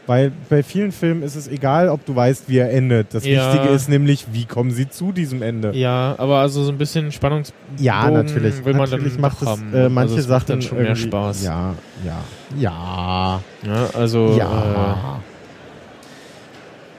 [0.07, 3.13] Weil bei vielen Filmen ist es egal, ob du weißt, wie er endet.
[3.13, 3.53] Das ja.
[3.53, 5.73] Wichtige ist nämlich, wie kommen sie zu diesem Ende.
[5.75, 8.65] Ja, aber also so ein bisschen Spannungsbogen ja, natürlich.
[8.65, 11.45] will man natürlich macht es äh, manche also Sachen dann schon mehr Spaß.
[11.45, 12.19] Ja, ja,
[12.57, 13.41] ja.
[13.65, 15.21] Ja, also ja.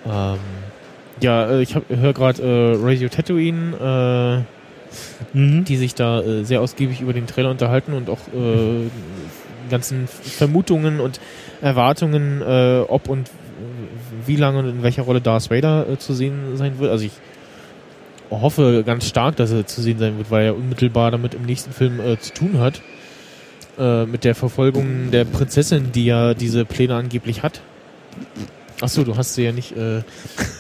[0.05, 0.39] Äh, ähm,
[1.21, 4.45] ja, äh, ich höre gerade äh, Radio Tatooine,
[5.33, 5.63] äh, mhm.
[5.63, 8.87] die sich da äh, sehr ausgiebig über den Trailer unterhalten und auch äh,
[9.69, 11.19] ganzen Vermutungen und
[11.61, 13.29] Erwartungen, äh, ob und
[14.25, 16.91] wie lange und in welcher Rolle Darth Vader äh, zu sehen sein wird.
[16.91, 17.13] Also ich
[18.29, 21.71] hoffe ganz stark, dass er zu sehen sein wird, weil er unmittelbar damit im nächsten
[21.71, 22.81] Film äh, zu tun hat.
[23.77, 27.61] Äh, mit der Verfolgung der Prinzessin, die ja diese Pläne angeblich hat.
[28.79, 29.75] Ach so, du hast sie ja nicht.
[29.75, 30.03] Äh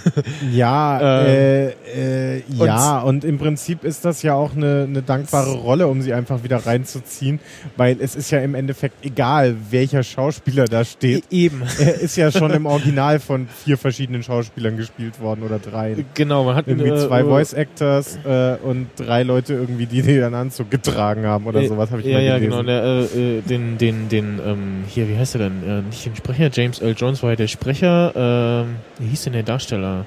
[0.51, 5.87] ja, äh, äh, ja, und im Prinzip ist das ja auch eine, eine dankbare Rolle,
[5.87, 7.39] um sie einfach wieder reinzuziehen,
[7.75, 11.25] weil es ist ja im Endeffekt egal, welcher Schauspieler da steht.
[11.31, 11.61] E eben.
[11.79, 15.95] Er ist ja schon im Original von vier verschiedenen Schauspielern gespielt worden oder drei.
[16.15, 20.33] Genau, man hat irgendwie äh, zwei Voice Actors äh, und drei Leute irgendwie, die den
[20.33, 24.09] Anzug getragen haben oder äh, sowas habe ich ja, Ja, genau, der, äh, den, den,
[24.09, 25.85] den, ähm, hier, wie heißt er denn?
[25.87, 26.95] Nicht den Sprecher, James L.
[26.97, 30.05] Jones war ja der Sprecher ähm, wie hieß denn der Darsteller?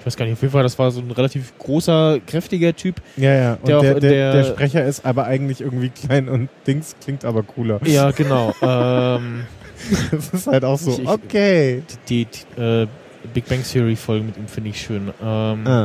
[0.00, 2.96] Ich weiß gar nicht, auf jeden Fall, das war so ein relativ großer, kräftiger Typ.
[3.16, 6.94] Ja, ja, und der, der, der, der, Sprecher ist aber eigentlich irgendwie klein und Dings
[7.02, 7.80] klingt aber cooler.
[7.86, 8.52] Ja, genau.
[8.60, 9.44] ähm,
[10.10, 11.82] das ist halt auch so, ich, okay.
[12.08, 12.86] Die, die äh,
[13.32, 15.10] Big Bang Theory Folge mit ihm finde ich schön.
[15.22, 15.84] Ähm, ah.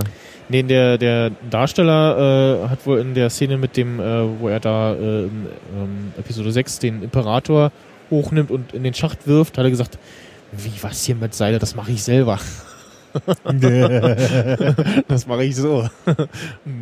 [0.50, 4.60] Nee, der, der Darsteller äh, hat wohl in der Szene mit dem, äh, wo er
[4.60, 5.46] da äh, in
[5.78, 7.72] ähm, Episode 6 den Imperator
[8.10, 10.00] hochnimmt und in den Schacht wirft, hat er gesagt,
[10.52, 12.40] wie was hier mit Seile, das mache ich selber.
[15.08, 15.90] das mache ich so.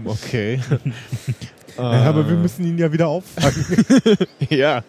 [0.06, 0.60] okay.
[1.78, 3.64] Ja, aber wir müssen ihn ja wieder auffangen.
[4.50, 4.82] ja.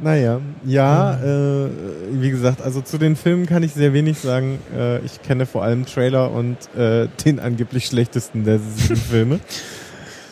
[0.00, 1.68] naja, ja, äh,
[2.12, 4.60] wie gesagt, also zu den Filmen kann ich sehr wenig sagen.
[4.76, 9.40] Äh, ich kenne vor allem Trailer und äh, den angeblich schlechtesten der sieben Filme.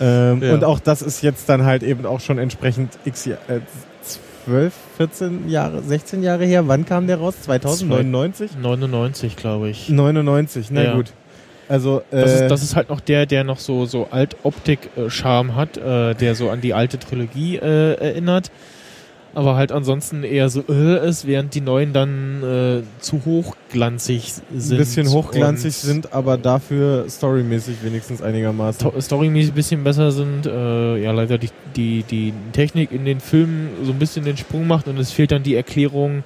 [0.01, 0.55] Ähm, ja.
[0.55, 3.37] Und auch das ist jetzt dann halt eben auch schon entsprechend x, äh,
[4.45, 6.69] 12, 14 Jahre, 16 Jahre her.
[6.69, 7.35] Wann kam der raus?
[7.43, 8.53] 2099?
[8.61, 9.89] 99, glaube ich.
[9.89, 10.95] 99, na ja.
[10.95, 11.13] gut.
[11.69, 15.77] Also äh, das, ist, das ist halt noch der, der noch so so Alt-Optik-Charme hat,
[15.79, 18.51] äh, der so an die alte Trilogie äh, erinnert
[19.35, 24.73] aber halt ansonsten eher so äh, ist, während die neuen dann äh, zu hochglanzig sind.
[24.73, 29.01] Ein bisschen hochglanzig sind, aber dafür storymäßig wenigstens einigermaßen.
[29.01, 30.47] Storymäßig ein bisschen besser sind.
[30.47, 34.67] Äh, ja, leider die, die, die Technik in den Filmen so ein bisschen den Sprung
[34.67, 36.23] macht und es fehlt dann die Erklärung,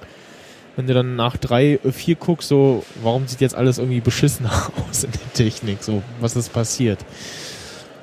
[0.75, 4.45] wenn du dann nach drei, äh, vier guckst, so, warum sieht jetzt alles irgendwie beschissen
[4.89, 6.99] aus in der Technik, so, was ist passiert.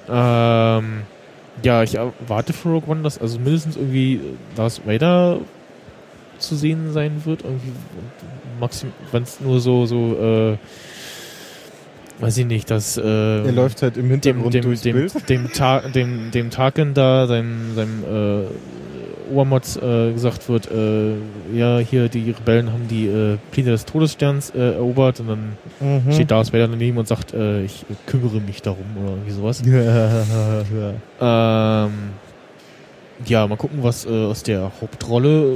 [0.09, 1.03] Ähm,
[1.63, 4.21] ja, ich erwarte für Rogue One, dass also mindestens irgendwie
[4.55, 5.41] Darth Vader
[6.39, 7.43] zu sehen sein wird.
[7.43, 7.73] Irgendwie
[8.61, 10.57] maxim, wenn es nur so, so, äh,
[12.21, 15.29] weiß ich nicht, dass äh, er läuft halt im Hintergrund dem, dem, durchs dem, Bild.
[15.29, 18.47] Dem, Ta dem, dem Tarkin da, seinem, seinem äh,
[19.31, 21.15] Obermods äh, gesagt wird, äh,
[21.55, 26.13] ja, hier die Rebellen haben die äh, Pläne des Todessterns äh, erobert und dann mhm.
[26.13, 29.63] steht Darth Vader daneben und sagt, äh, ich kümmere mich darum oder irgendwie sowas.
[31.21, 31.93] ähm,
[33.25, 35.53] ja, mal gucken, was äh, aus der Hauptrolle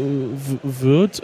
[0.63, 1.23] wird.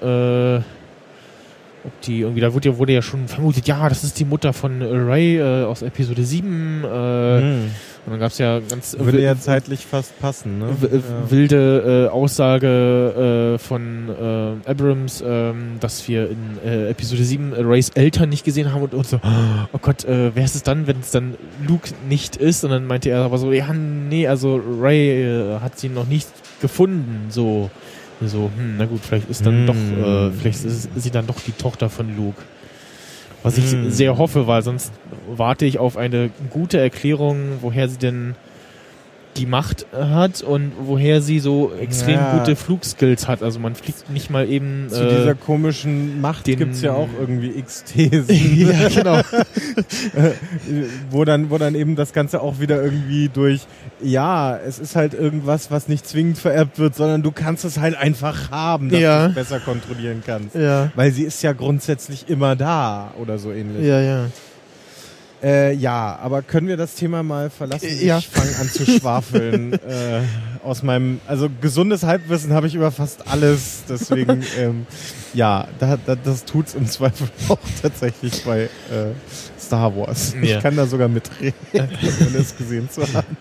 [1.87, 4.53] Ob die irgendwie, da wurde ja, wurde ja schon vermutet, ja, das ist die Mutter
[4.53, 6.81] von Ray aus Episode 7.
[6.81, 7.71] Mhm
[8.07, 8.97] und dann gab es ja ganz.
[8.97, 10.69] Würde ja zeitlich fast passen, ne?
[10.81, 11.31] Ja.
[11.31, 17.63] Wilde äh, Aussage äh, von äh, Abrams, ähm, dass wir in äh, Episode 7 äh,
[17.63, 19.19] Rays Eltern nicht gesehen haben und, und so,
[19.73, 21.35] oh Gott, äh, wer ist es dann, wenn es dann
[21.67, 22.63] Luke nicht ist?
[22.63, 26.29] Und dann meinte er aber so, ja, nee, also Ray äh, hat sie noch nicht
[26.61, 27.71] gefunden, so.
[28.21, 29.67] So, hm, na gut, vielleicht ist dann hm.
[29.67, 32.43] doch, äh, vielleicht ist, sie dann doch die Tochter von Luke.
[33.43, 33.91] Was ich mm.
[33.91, 34.91] sehr hoffe, weil sonst
[35.29, 38.35] warte ich auf eine gute Erklärung, woher sie denn
[39.37, 42.39] die Macht hat und woher sie so extrem ja.
[42.39, 43.43] gute Flugskills hat.
[43.43, 44.89] Also man fliegt nicht mal eben.
[44.89, 48.27] Zu äh, dieser komischen Macht gibt es ja auch irgendwie X-Thesen.
[48.69, 49.21] ja, genau.
[51.11, 53.63] wo, dann, wo dann eben das Ganze auch wieder irgendwie durch,
[54.01, 57.97] ja, es ist halt irgendwas, was nicht zwingend vererbt wird, sondern du kannst es halt
[57.97, 59.25] einfach haben, dass ja.
[59.25, 60.55] du es besser kontrollieren kannst.
[60.55, 60.91] Ja.
[60.95, 63.87] Weil sie ist ja grundsätzlich immer da oder so ähnlich.
[63.87, 64.27] Ja, ja.
[65.43, 67.89] Äh, ja, aber können wir das Thema mal verlassen?
[68.01, 68.19] Ja.
[68.19, 69.73] Ich fange an zu schwafeln.
[69.89, 70.23] äh,
[70.65, 73.85] aus meinem, also gesundes Halbwissen habe ich über fast alles.
[73.89, 74.87] Deswegen, ähm,
[75.35, 78.69] ja, da, da, das tut's im Zweifel auch tatsächlich bei äh,
[79.61, 80.35] Star Wars.
[80.35, 80.57] Ja.
[80.57, 83.37] Ich kann da sogar mitreden, ohne es gesehen zu haben.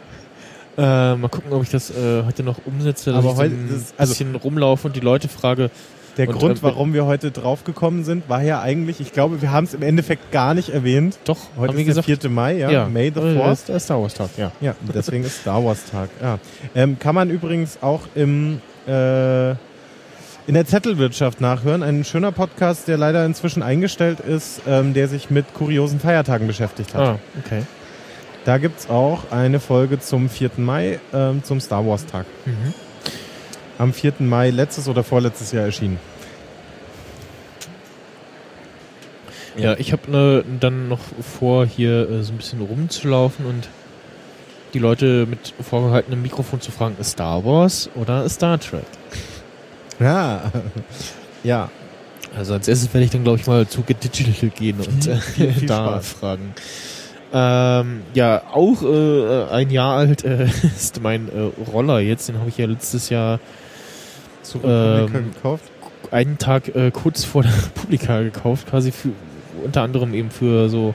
[0.77, 3.85] Äh, mal gucken, ob ich das äh, heute noch umsetze, dass aber ich heute, ein
[3.97, 5.71] also bisschen rumlaufe und die Leute frage,
[6.18, 9.51] der und, Grund, äh, warum wir heute draufgekommen sind, war ja eigentlich, ich glaube, wir
[9.51, 11.18] haben es im Endeffekt gar nicht erwähnt.
[11.26, 12.30] Doch, heute ist gesagt, der 4.
[12.30, 12.70] Mai, ja.
[12.70, 12.88] ja.
[12.88, 13.68] May the 4th.
[13.68, 14.51] Das ist Star Wars Tag, ja.
[14.61, 16.09] Ja, deswegen ist Star Wars Tag.
[16.22, 16.39] Ja.
[16.74, 19.51] Ähm, kann man übrigens auch im äh,
[20.47, 21.82] in der Zettelwirtschaft nachhören.
[21.82, 26.93] Ein schöner Podcast, der leider inzwischen eingestellt ist, ähm, der sich mit kuriosen Feiertagen beschäftigt
[26.93, 27.01] hat.
[27.01, 27.63] Ah, okay.
[28.45, 30.51] Da gibt es auch eine Folge zum 4.
[30.57, 32.28] Mai, ähm, zum Star Wars Tag.
[32.45, 32.76] Mhm
[33.78, 34.13] am 4.
[34.19, 35.99] Mai letztes oder vorletztes Jahr erschienen.
[39.57, 43.69] Ja, ich habe ne, dann noch vor, hier äh, so ein bisschen rumzulaufen und
[44.73, 48.84] die Leute mit vorgehaltenem Mikrofon zu fragen, ist Star Wars oder Star Trek?
[49.99, 50.51] Ja,
[51.43, 51.69] ja.
[52.36, 55.07] Also als erstes werde ich dann, glaube ich, mal zu Gedigital gehen und
[55.39, 56.53] äh, da fragen.
[57.34, 62.30] Ähm, ja, auch äh, ein Jahr alt äh, ist mein äh, Roller jetzt.
[62.30, 63.39] Den habe ich ja letztes Jahr
[64.41, 65.63] zu ähm, gekauft?
[66.11, 69.09] Einen Tag äh, kurz vor der Republika gekauft, quasi für
[69.63, 70.93] unter anderem eben für so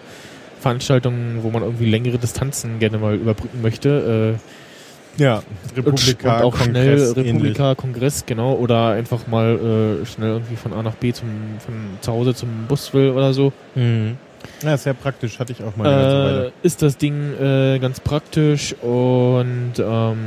[0.60, 4.38] Veranstaltungen, wo man irgendwie längere Distanzen gerne mal überbrücken möchte.
[4.38, 5.42] Äh, ja,
[5.76, 7.76] Republika, und auch Kongress schnell Republika, ähnlich.
[7.76, 11.28] Kongress, genau, oder einfach mal äh, schnell irgendwie von A nach B zum,
[11.58, 13.52] von zu Hause zum Bus will oder so.
[13.74, 14.16] Mhm.
[14.62, 16.52] Ja, sehr praktisch, hatte ich auch mal.
[16.62, 20.18] Äh, ist das Ding äh, ganz praktisch und ähm,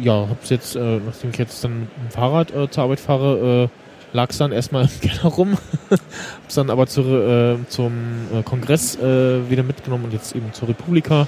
[0.00, 3.70] ja, hab's jetzt, äh, nachdem ich jetzt dann mit dem Fahrrad äh, zur Arbeit fahre,
[3.70, 5.58] äh, lag es dann erstmal im Keller rum.
[5.90, 7.92] hab's dann aber zur, äh, zum
[8.32, 11.26] äh, Kongress äh, wieder mitgenommen und jetzt eben zur Republika.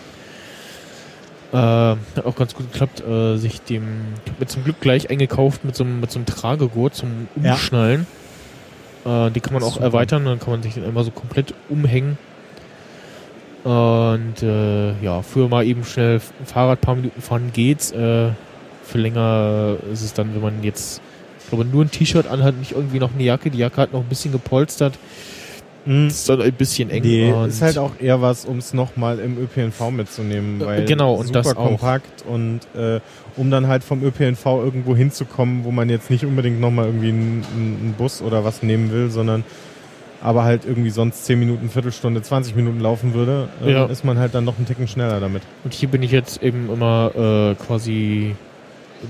[1.53, 5.11] Äh, hat auch ganz gut geklappt, äh, sich dem, ich hab mir zum Glück gleich
[5.11, 8.07] eingekauft mit so einem, mit so einem Tragegurt zum Umschnallen.
[9.05, 9.27] Ja.
[9.27, 9.85] Äh, die kann man auch Super.
[9.85, 12.19] erweitern, dann kann man sich den einmal so komplett umhängen.
[13.65, 17.93] Und äh, ja, für mal eben schnell Fahrrad paar Minuten fahren geht's.
[17.93, 18.31] Äh,
[18.85, 21.01] für länger ist es dann, wenn man jetzt,
[21.43, 23.51] ich glaube, nur ein T-Shirt anhat, nicht irgendwie noch eine Jacke.
[23.51, 24.99] Die Jacke hat noch ein bisschen gepolstert.
[25.87, 26.09] Mhm.
[26.09, 27.03] Ist dann ein bisschen eng.
[27.03, 31.15] Nee, ist halt auch eher was, um es nochmal im ÖPNV mitzunehmen, äh, weil genau,
[31.15, 32.35] und super das kompakt auch.
[32.35, 33.01] und äh,
[33.37, 37.45] um dann halt vom ÖPNV irgendwo hinzukommen, wo man jetzt nicht unbedingt nochmal irgendwie einen,
[37.55, 39.45] einen Bus oder was nehmen will, sondern
[40.25, 43.85] aber halt irgendwie sonst 10 Minuten, Viertelstunde, 20 Minuten laufen würde, äh, ja.
[43.85, 45.43] ist man halt dann noch einen Ticken schneller damit.
[45.63, 48.35] Und hier bin ich jetzt eben immer äh, quasi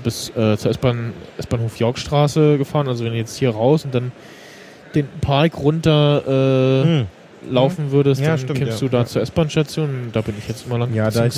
[0.03, 4.11] bis äh, zur S-Bahn, S-Bahnhof Yorkstraße gefahren, also wenn jetzt hier raus und dann
[4.93, 7.07] den Park runter äh, hm
[7.49, 8.87] laufen würdest, ja, dann stimmt, kämpfst ja.
[8.87, 10.09] du da zur S-Bahn-Station.
[10.13, 10.93] Da bin ich jetzt immer lang.
[10.93, 11.33] Ja, da ich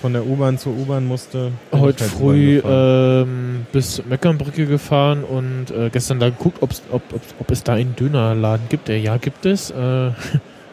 [0.00, 1.52] von der U-Bahn zur U-Bahn musste.
[1.72, 7.02] Heute halt früh ähm, bis Meckernbrücke gefahren und äh, gestern da geguckt, ob, ob,
[7.38, 8.88] ob es da einen Dönerladen gibt.
[8.88, 9.70] Äh, ja, gibt es.
[9.70, 10.10] Äh,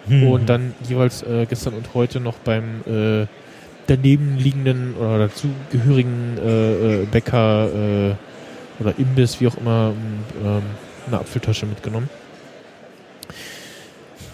[0.07, 0.27] hm.
[0.27, 3.27] Und dann jeweils äh, gestern und heute noch beim äh,
[3.87, 8.15] daneben liegenden oder dazugehörigen äh, Bäcker
[8.79, 9.93] oder Imbiss, wie auch immer,
[10.43, 10.61] ähm,
[11.07, 12.09] eine Apfeltasche mitgenommen.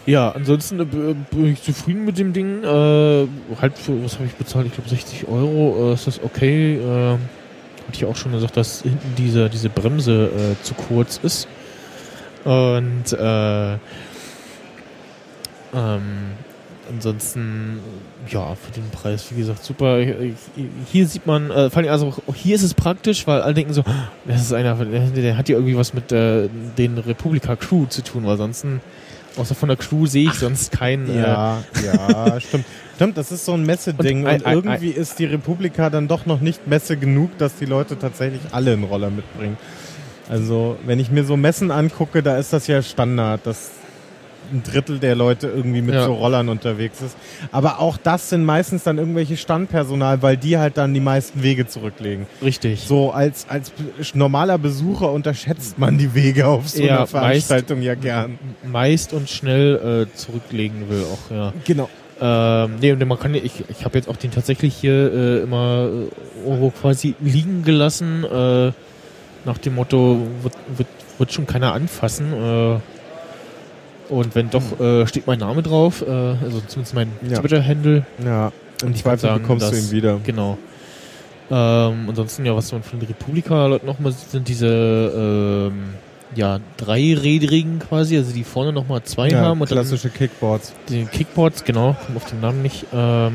[0.05, 2.63] Ja, ansonsten äh, bin ich zufrieden mit dem Ding.
[2.63, 3.27] Äh,
[3.61, 4.67] halt für, was habe ich bezahlt?
[4.67, 5.91] Ich glaube 60 Euro.
[5.91, 6.75] Äh, ist das okay?
[6.75, 10.29] Äh, hatte ich auch schon gesagt, dass hinten diese, diese Bremse
[10.59, 11.47] äh, zu kurz ist.
[12.43, 13.73] Und äh,
[15.73, 16.01] ähm,
[16.89, 17.79] ansonsten,
[18.29, 19.99] ja, für den Preis, wie gesagt, super.
[20.91, 23.83] Hier sieht man, äh, vor allem, also hier ist es praktisch, weil alle denken so,
[24.25, 28.03] das ist einer, der, der hat ja irgendwie was mit äh, den Republika Crew zu
[28.03, 28.81] tun, weil ansonsten
[29.35, 31.09] Außer von der Crew sehe ich sonst keinen.
[31.09, 32.65] Äh, ja, äh ja, stimmt.
[32.95, 34.25] Stimmt, das ist so ein Messeding.
[34.25, 37.97] Und, und irgendwie ist die Republika dann doch noch nicht Messe genug, dass die Leute
[37.97, 39.57] tatsächlich alle einen Roller mitbringen.
[40.29, 43.71] Also, wenn ich mir so Messen angucke, da ist das ja Standard, dass
[44.53, 46.05] ein Drittel der Leute irgendwie mit Ja.
[46.05, 47.17] so Rollern unterwegs ist.
[47.51, 51.67] Aber auch das sind meistens dann irgendwelche Standpersonal, weil die halt dann die meisten Wege
[51.67, 52.27] zurücklegen.
[52.41, 52.81] Richtig.
[52.81, 53.71] So als, als
[54.13, 58.37] normaler Besucher unterschätzt man die Wege auf so Ja, einer meist- Veranstaltung ja gern.
[58.63, 61.53] Meist und schnell äh, zurücklegen will auch, ja.
[61.65, 61.89] Genau.
[62.21, 66.47] Ähm, nee, man kann, ich, ich habe jetzt auch den tatsächlich hier äh, immer äh,
[66.47, 68.71] irgendwo quasi liegen gelassen, äh,
[69.45, 70.87] nach dem Motto, wird, wird,
[71.17, 72.31] wird schon keiner anfassen.
[72.31, 72.79] Äh,
[74.13, 77.39] und wenn doch, äh, steht mein Name drauf, äh, also zumindest mein Ja.
[77.39, 78.05] Twitter-Handle.
[78.23, 78.51] Ja,
[78.81, 80.19] im Und ich Zweifel sagen, bekommst du dass- ihn wieder.
[80.25, 80.57] Genau.
[81.51, 85.83] Ähm, ansonsten, ja, was man von der Republika nochmal sieht, sind diese ähm,
[86.35, 90.73] ja, dreirädrigen quasi, also die vorne nochmal zwei Ja, haben und klassische Kickboards.
[90.89, 93.33] die Kickboards, genau, komm auf den Namen nicht, ähm,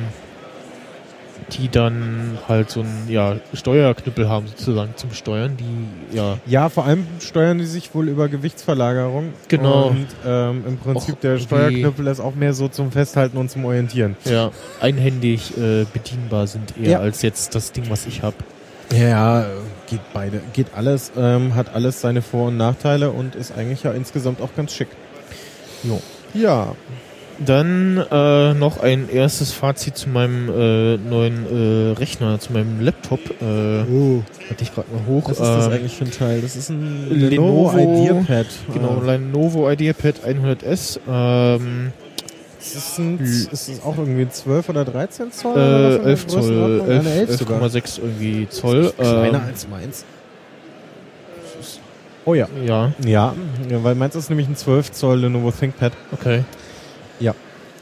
[1.53, 6.84] die dann halt so einen ja, Steuerknüppel haben sozusagen zum Steuern, die ja Ja, vor
[6.84, 9.32] allem steuern die sich wohl über Gewichtsverlagerung.
[9.49, 9.89] Genau.
[9.89, 13.64] Und ähm, im Prinzip Auch der Steuerknüppel ist auch mehr so zum Festhalten und zum
[13.64, 14.16] Orientieren.
[14.24, 16.99] ja, einhändig äh, bedienbar sind eher Ja.
[17.01, 18.36] als jetzt das Ding, was ich habe.
[18.97, 19.47] Ja,
[19.89, 20.41] geht beide.
[20.55, 24.49] Geht alles, ähm, hat alles seine Vor- und Nachteile und ist eigentlich ja insgesamt auch
[24.57, 24.89] ganz schick.
[25.82, 26.01] Jo.
[26.34, 26.74] Ja.
[27.45, 33.20] Dann äh, noch ein erstes Fazit zu meinem äh, neuen äh, Rechner, zu meinem Laptop.
[33.41, 35.24] Äh, Oh, hatte ich gerade mal hoch.
[35.30, 36.41] was ist das Ähm, eigentlich für ein Teil?
[36.41, 38.47] Das ist ein Lenovo IdeaPad.
[38.74, 39.05] Genau, Ah.
[39.07, 40.99] Lenovo IdeaPad 100S.
[41.09, 41.93] Ähm,
[42.59, 45.53] Das ist, ein, ist das auch irgendwie 12 oder 13 Zoll?
[45.53, 46.89] äh, oder was in der 11 Zoll, Größenordnung?
[46.91, 47.62] 11, Eine 11 sogar.
[47.62, 48.93] 11,6 irgendwie Zoll.
[48.99, 50.05] Kleiner Ähm, als meins.
[52.24, 52.47] Oh ja.
[52.66, 53.34] ja, Ja,
[53.70, 55.93] ja, weil meins ist nämlich ein 12 Zoll Lenovo ThinkPad.
[56.12, 56.43] okay.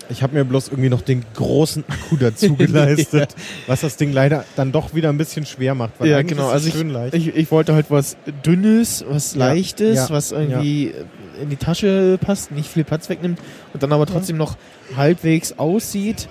[0.08, 3.34] Ich habe mir bloß irgendwie noch den großen Akku dazu geleistet,
[3.66, 5.94] was das Ding leider dann doch wieder ein bisschen schwer macht.
[5.98, 6.48] Weil Ja, genau.
[6.48, 6.76] Also ich,
[7.14, 10.94] ich, ich wollte halt was Dünnes, was Ja, Leichtes, ja, was irgendwie
[11.42, 13.40] in die Tasche passt, nicht viel Platz wegnimmt
[13.72, 14.56] und dann aber trotzdem noch
[14.96, 16.28] halbwegs aussieht.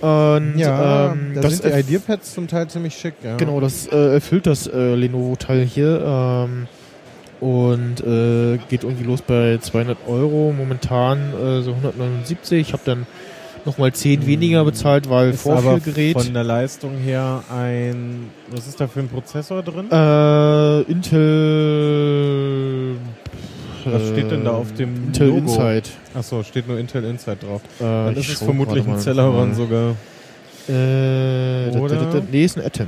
[0.00, 3.14] Und ja, ähm, da das sind die IdeaPads zum Teil ziemlich schick.
[3.22, 3.36] Ja.
[3.36, 6.02] Genau, das äh, erfüllt das äh, Lenovo-Teil hier.
[6.46, 6.66] Ähm,
[7.44, 10.54] und äh, geht irgendwie los bei 200 Euro.
[10.56, 12.68] Momentan äh, so 179.
[12.68, 13.06] Ich habe dann
[13.66, 16.18] nochmal 10 weniger bezahlt, weil Ist Vorführgerät.
[16.18, 18.30] von der Leistung her ein.
[18.50, 19.90] Was ist da für ein Prozessor drin?
[19.90, 21.26] Äh, Intel.
[23.84, 25.40] Was steht denn da äh, auf dem Intel Logo?
[25.40, 25.90] Insight.
[26.14, 27.60] Achso, steht nur Intel Inside drauf.
[27.78, 28.98] Äh, Dann ist es vermutlich ein.
[28.98, 29.96] Celeron sogar.
[30.66, 32.22] Äh, Oder?
[32.32, 32.86] nee, ist ein Atom.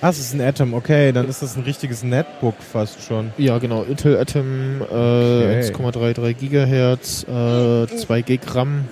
[0.00, 3.32] Ah, es ist ein Atom, okay, dann ist das ein richtiges Netbook fast schon.
[3.38, 3.82] Ja, genau.
[3.82, 8.84] Intel Atom, äh, 1,33 Gigahertz, äh, 2 Gig RAM.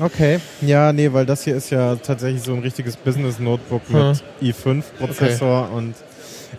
[0.00, 0.38] Okay.
[0.62, 5.94] Ja, nee, weil das hier ist ja tatsächlich so ein richtiges Business-Notebook mit i5-Prozessor und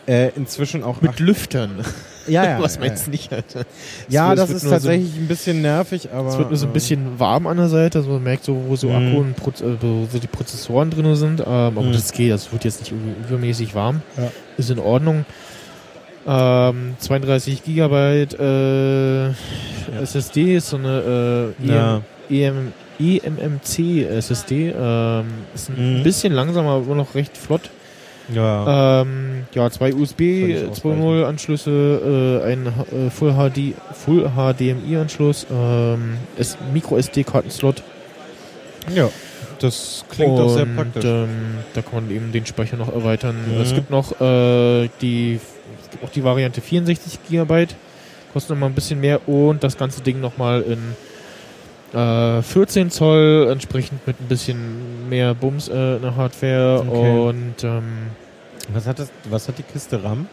[0.08, 1.84] äh, inzwischen auch Mit Lüftern.
[2.28, 2.60] Ja, ja.
[2.62, 3.64] Was ja, meinst du nicht, Alter?
[4.08, 6.30] Ja, Es das wird ist tatsächlich ein bisschen nervig, aber.
[6.32, 8.44] So, es wird nur so ein ähm, bisschen warm an der Seite, also man merkt
[8.44, 8.96] so, wo so Mhm.
[9.08, 11.40] Akku und Proz äh, wo so die Prozessoren drin sind.
[11.40, 11.94] Ähm, aber Mhm.
[11.94, 12.92] das geht, das wird jetzt nicht
[13.28, 14.02] übermäßig warm.
[14.18, 14.32] Ja.
[14.58, 15.26] Ist in Ordnung.
[16.28, 19.30] Ähm, 32 Gigabyte äh,
[20.04, 22.02] SSD ist so eine äh, Ja.
[22.30, 24.70] EM, eMMC SSD.
[24.78, 26.04] Ähm, ist ein Mhm.
[26.04, 27.72] bisschen langsamer, aber immer noch recht flott.
[28.30, 29.02] Ja.
[29.02, 35.46] Ähm, ja, zwei USB Völlig 2.0 Anschlüsse, äh, ein äh, Full HD, Full HDMI Anschluss,
[35.52, 37.84] ähm, ist Micro SD Kartenslot.
[38.94, 39.10] ja.
[39.60, 41.06] Das klingt doch sehr und, praktisch.
[41.06, 43.36] Ähm, da kann man eben den Speicher noch erweitern.
[43.48, 43.62] Mhm.
[43.62, 45.40] Es gibt noch äh, die,
[45.84, 47.68] es gibt auch die Variante 64 GB,
[48.34, 50.80] kostet nochmal ein bisschen mehr und das ganze Ding nochmal in
[51.94, 57.20] äh, 14 Zoll, entsprechend mit ein bisschen mehr Bums äh, in der Hardware Okay.
[57.20, 57.84] und ähm,
[58.74, 60.28] was, hat das, was hat die Kiste RAM?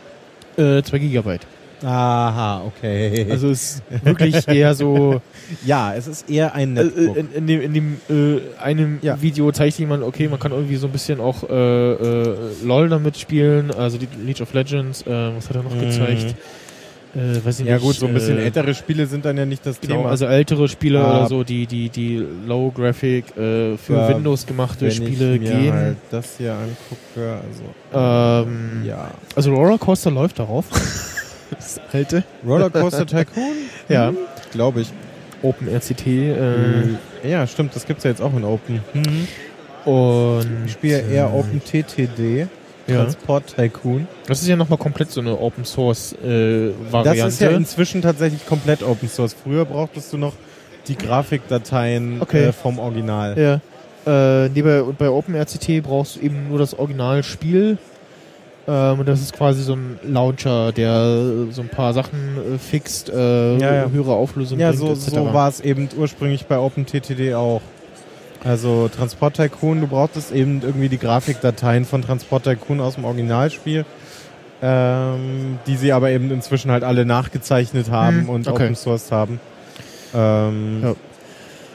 [0.56, 1.46] äh, 2 Gigabyte.
[1.84, 3.24] Aha, okay.
[3.30, 5.20] Also es ist wirklich eher so,
[5.64, 7.16] ja, es ist eher ein äh, Netbook.
[7.16, 9.22] in, in dem, in dem äh, einem Ja.
[9.22, 13.16] Video zeigt jemand, okay, man kann irgendwie so ein bisschen auch äh, äh, LOL damit
[13.16, 15.80] spielen, also die League of Legends, äh, was hat er noch Mhm.
[15.82, 16.34] gezeigt?
[17.14, 19.46] Äh, weiß ich ja nicht, gut, so ein bisschen äh, ältere Spiele sind dann ja
[19.46, 20.10] nicht das Genau, Thema.
[20.10, 21.18] also ältere Spiele Ah.
[21.20, 25.40] oder so, die, die, die Low Graphic äh, für Ja, Windows gemachte Wenn Spiele ich
[25.40, 25.72] mir gehen.
[25.72, 27.38] halt das hier angucke,
[27.92, 29.10] also Ähm, ja.
[29.34, 30.66] Also Rollercoaster läuft darauf.
[31.50, 32.24] das alte.
[32.46, 33.52] Rollercoaster Tycoon?
[33.88, 34.12] Ja.
[34.52, 34.92] Glaube ich.
[35.42, 36.06] OpenRCT.
[36.06, 36.82] Äh,
[37.26, 38.80] Ja, stimmt, das gibt's ja jetzt auch in Open.
[39.84, 42.48] Und Ich spiele eher äh, OpenTTD,
[42.88, 43.02] Ja.
[43.02, 44.08] Transport Tycoon.
[44.26, 47.22] Das ist ja nochmal komplett so eine Open Source äh, Variante.
[47.24, 49.34] Das ist ja inzwischen tatsächlich komplett Open Source.
[49.34, 50.32] Früher brauchtest du noch
[50.88, 52.46] die Grafikdateien Okay.
[52.46, 53.38] äh, vom Original.
[53.38, 53.60] ja.
[54.06, 57.76] Äh, nee, bei, und bei OpenRCT brauchst du eben nur das Originalspiel.
[58.66, 63.10] Ähm, und das ist quasi so ein Launcher, der so ein paar Sachen äh, fixt,
[63.10, 63.90] äh, ja, ja.
[63.90, 67.60] höhere Auflösung Ja, bringt, so, so war es eben ursprünglich bei OpenTTD auch.
[68.44, 73.84] Also Transport Tycoon, du brauchtest eben irgendwie die Grafikdateien von Transport Tycoon aus dem Originalspiel,
[74.62, 78.64] ähm, die sie aber eben inzwischen halt alle nachgezeichnet haben hm, und okay.
[78.64, 79.40] Open Source haben.
[80.14, 80.94] Ähm, ja.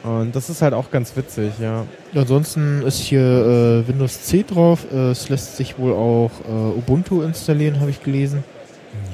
[0.10, 1.86] Und das ist halt auch ganz witzig, ja.
[2.14, 4.86] Ansonsten ist hier äh, Windows 10 drauf.
[4.92, 8.44] Äh, es lässt sich wohl auch äh, Ubuntu installieren, habe ich gelesen.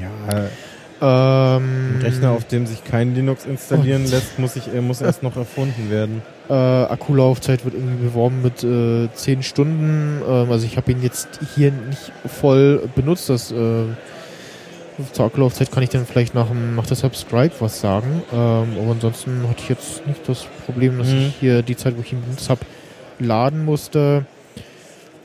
[0.01, 0.47] Ja.
[1.01, 5.37] Ähm, Ein Rechner, auf dem sich kein Linux installieren lässt, muss, ich, muss erst noch
[5.37, 6.23] erfunden werden.
[6.49, 10.21] Äh, Akkulaufzeit wird irgendwie beworben mit äh, 10 Stunden.
[10.27, 13.29] Ähm, also ich habe ihn jetzt hier nicht voll benutzt.
[13.29, 13.83] Das äh,
[15.13, 18.23] zur Akkulaufzeit kann ich dann vielleicht nach, nach der Subscribe was sagen.
[18.33, 21.27] Ähm, aber ansonsten hatte ich jetzt nicht das Problem, dass mhm.
[21.27, 22.61] ich hier die Zeit, wo ich ihn benutzt habe,
[23.19, 24.25] laden musste.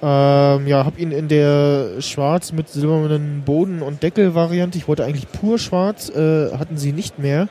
[0.03, 4.77] Ähm, ja, habe ihn in der schwarz mit silbernen Boden- und Deckel-Variante.
[4.77, 7.49] Ich wollte eigentlich pur schwarz, äh, hatten sie nicht mehr.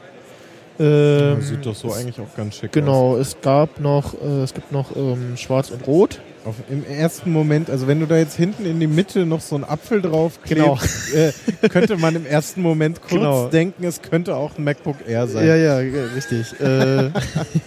[0.79, 3.17] Ähm, sieht doch so eigentlich auch ganz schick genau, aus.
[3.17, 6.21] Genau, es gab noch, äh, es gibt noch ähm, schwarz und rot.
[6.45, 9.55] Auf, Im ersten Moment, also wenn du da jetzt hinten in die Mitte noch so
[9.55, 11.31] einen Apfel drauf klebst, genau.
[11.61, 13.47] äh, könnte man im ersten Moment kurz genau.
[13.47, 15.47] denken, es könnte auch ein MacBook Air sein.
[15.47, 16.59] Ja, ja, richtig.
[16.59, 17.11] äh,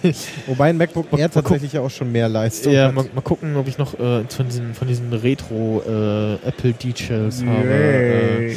[0.47, 2.93] Wobei ein MacBook Air tatsächlich ja auch schon mehr Leistung ja, hat.
[2.93, 7.41] Mal, mal gucken, ob ich noch äh, von diesen, von diesen Retro äh, Apple Details
[7.41, 7.51] yeah.
[7.51, 7.67] habe.
[7.67, 8.55] Äh.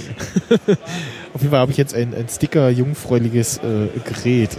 [1.33, 4.51] Auf jeden Fall habe ich jetzt ein, ein Sticker-jungfräuliches äh, Gerät.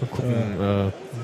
[0.00, 0.34] mal gucken,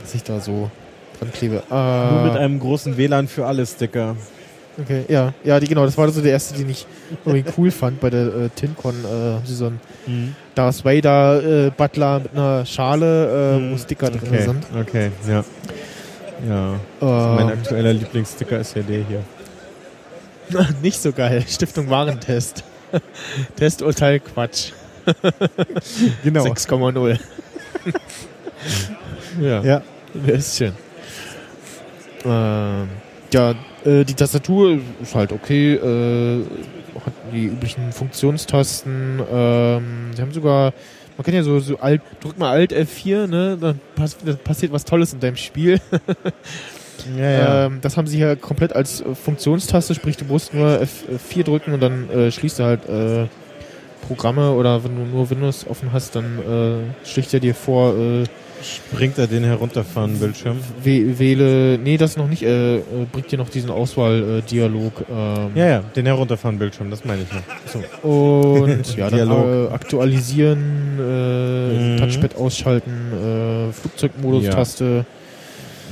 [0.03, 0.70] was ich da so
[1.19, 1.62] dran klebe.
[1.71, 4.17] Äh, Nur mit einem großen WLAN für alle Sticker.
[4.81, 6.85] Okay, ja, ja, die genau, das war so der erste, den ich
[7.25, 8.95] irgendwie cool fand bei der äh, TinCon.
[9.05, 10.35] Äh, mhm.
[10.55, 13.73] Darth Vader äh, Butler mit einer Schale, äh, mhm.
[13.73, 14.43] wo Sticker drin okay.
[14.43, 14.67] sind.
[14.77, 15.45] Okay, ja.
[16.49, 16.81] Ja.
[17.01, 19.23] Also mein aktueller Lieblingssticker ist ja der hier.
[20.83, 21.45] Nicht so geil.
[21.49, 22.65] Stiftung Warentest.
[23.57, 24.73] Testurteil Quatsch.
[26.25, 26.45] genau.
[26.47, 27.19] 6,0.
[29.41, 29.62] ja.
[29.62, 29.83] Ja.
[30.15, 30.73] Das ist schön.
[32.25, 32.89] Ähm,
[33.33, 33.55] ja,
[33.85, 36.45] äh, die Tastatur ist halt okay, äh,
[37.05, 39.20] hat die üblichen Funktionstasten.
[39.31, 40.72] Ähm, sie haben sogar,
[41.16, 44.72] man kann ja so, so alt, drück mal Alt F4, ne, dann, pass, dann passiert
[44.72, 45.81] was Tolles in deinem Spiel.
[47.18, 47.66] ja, ja.
[47.66, 51.81] Ähm, das haben sie hier komplett als Funktionstaste, sprich du musst nur F4 drücken und
[51.81, 53.27] dann äh, schließt er halt äh,
[54.07, 58.25] Programme oder wenn du nur Windows offen hast, dann äh, schlicht er dir vor, äh,
[58.62, 60.59] Springt er den herunterfahren Bildschirm?
[60.82, 62.80] wähle, nee, das noch nicht, äh,
[63.12, 65.05] bringt dir noch diesen Auswahldialog.
[65.11, 65.50] Ähm.
[65.55, 67.42] Ja, ja, den herunterfahren Bildschirm, das meine ich noch.
[68.02, 68.09] So.
[68.09, 71.96] Und ja, dann äh, aktualisieren, äh, mhm.
[71.98, 75.05] Touchpad ausschalten, äh, Flugzeugmodus-Taste.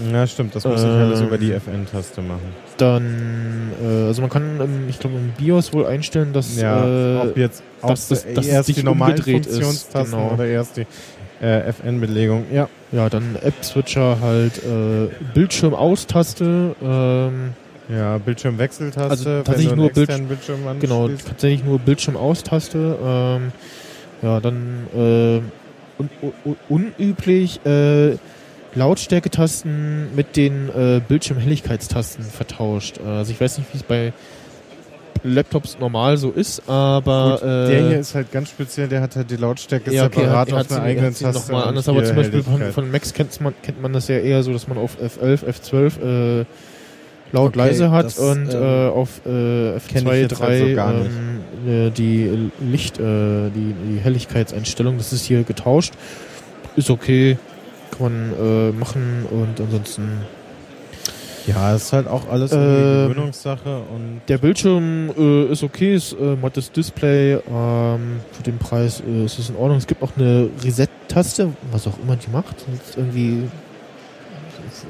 [0.07, 0.13] Ja.
[0.13, 0.27] ja.
[0.27, 2.55] stimmt, das muss ich alles über die ähm, FN-Taste machen.
[2.79, 7.37] Dann, äh, also man kann, ähm, ich glaube, im BIOS wohl einstellen, dass, ja, ob
[7.37, 10.35] jetzt dass, dass, dass erst die normalen Funktionstasten genau.
[10.35, 10.87] oder erst die
[11.43, 12.69] äh, FN-Belegung, ja.
[12.93, 16.77] Ja, dann App-Switcher halt äh, Bildschirm-Aus-Taste.
[16.83, 17.51] Ähm,
[17.89, 19.11] ja, Bildschirmwechseltaste.
[19.11, 22.99] Also tatsächlich nur Bildschirm, Bildschirm Genau, tatsächlich nur Bildschirm-Aus-Taste.
[23.05, 23.53] Ähm,
[24.23, 25.41] ja, dann äh,
[25.99, 26.11] un,
[26.45, 28.17] un, unüblich äh,
[28.75, 33.01] Lautstärketasten mit den äh, Bildschirmhelligkeitstasten vertauscht.
[33.01, 34.13] Also ich weiß nicht, wie es bei
[35.25, 39.17] Laptops normal so ist, aber Gut, äh, der hier ist halt ganz speziell, der hat
[39.17, 41.33] halt die Lautstärke ja, okay, separat hat, auf einer eigenen Taste.
[41.33, 44.43] Nochmal anders, aber zum Beispiel von, von, Macs kennt man, kennt man das ja eher
[44.43, 46.45] so, dass man auf F11, F12 äh,
[47.33, 51.87] laut okay, leise hat das, und ähm, äh, auf äh, F2, 3 halt so ähm,
[51.87, 55.95] äh, die Licht, äh, die, die Helligkeitseinstellung, das ist hier getauscht.
[56.75, 57.37] Ist okay,
[57.91, 60.03] kann man äh, machen und ansonsten
[61.47, 63.79] ja, ist halt auch alles eine äh, Gewöhnungssache.
[63.95, 67.35] Und der Bildschirm äh, ist okay, ist äh, mattes Display.
[67.35, 69.79] Ähm, für den Preis äh, ist es in Ordnung.
[69.79, 72.57] Es gibt auch eine Reset-Taste, was auch immer die macht.
[72.73, 73.45] Jetzt irgendwie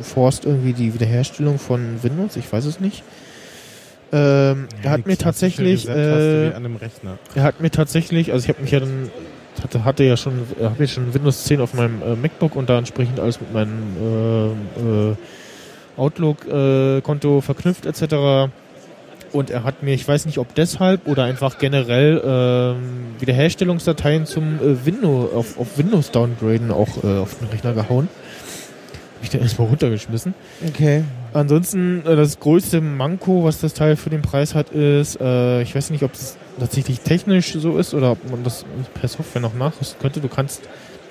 [0.01, 3.03] forst irgendwie die Wiederherstellung von Windows, ich weiß es nicht.
[4.13, 8.71] Ähm, ja, er hat mir tatsächlich, äh, er hat mir tatsächlich, also ich habe mich
[8.71, 9.11] ja dann
[9.63, 12.79] hatte, hatte ja schon, habe ja schon Windows 10 auf meinem äh, MacBook und da
[12.79, 13.97] entsprechend alles mit meinen
[14.79, 15.17] äh, äh,
[15.97, 18.51] Outlook-Konto verknüpft etc.
[19.33, 24.57] Und er hat mir, ich weiß nicht, ob deshalb oder einfach generell äh, Wiederherstellungsdateien zum
[24.57, 28.09] äh, Windows, auf, auf Windows downgraden auch äh, auf den Rechner gehauen.
[29.17, 30.35] Hab ich dann erstmal runtergeschmissen.
[30.69, 31.05] Okay.
[31.33, 35.75] Ansonsten, äh, das größte Manko, was das Teil für den Preis hat, ist, äh, ich
[35.75, 39.55] weiß nicht, ob es tatsächlich technisch so ist oder ob man das per Software noch
[39.55, 40.21] nachrüsten könnte.
[40.21, 40.63] Du kannst,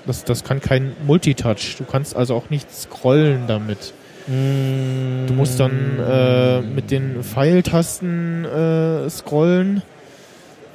[0.06, 1.78] das, das kann kein Multitouch.
[1.78, 3.94] Du kannst also auch nicht scrollen damit.
[4.28, 9.82] Du musst dann äh, mit den Pfeiltasten äh, scrollen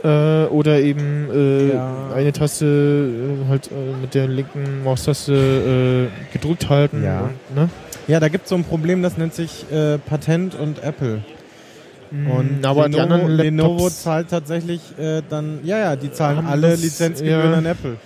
[0.06, 2.10] äh, oder eben äh, ja.
[2.14, 7.02] eine Taste äh, halt äh, mit der linken Maustaste gedrückt halten.
[7.02, 7.68] Ja, und, ne?
[8.06, 9.66] ja da gibt es so ein Problem, das nennt sich
[10.06, 11.22] Patent und Apple.
[12.10, 14.80] Mm, und aber Lenovo, die anderen Lenovo zahlt tatsächlich
[15.28, 17.58] dann, ja, ja, die zahlen alle Lizenzgebühren ja.
[17.58, 17.96] an Apple.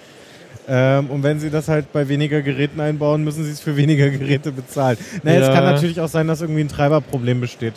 [0.73, 4.09] Ähm, und wenn sie das halt bei weniger Geräten einbauen, müssen sie es für weniger
[4.09, 4.97] Geräte bezahlen.
[5.25, 5.49] Naja, ja.
[5.49, 7.75] es kann natürlich auch sein, dass irgendwie ein Treiberproblem besteht.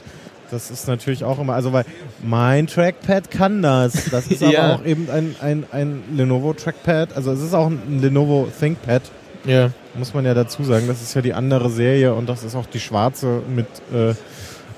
[0.52, 1.86] Das ist natürlich auch immer, also weil
[2.22, 4.12] mein Trackpad kann das.
[4.12, 4.76] Das ist aber ja.
[4.76, 7.18] auch eben ein, ein, ein Lenovo Trackpad.
[7.18, 9.02] Also es ist auch ein Lenovo ThinkPad.
[9.46, 9.72] Ja.
[9.96, 10.86] Muss man ja dazu sagen.
[10.88, 14.14] Das ist ja die andere Serie und das ist auch die schwarze mit, äh,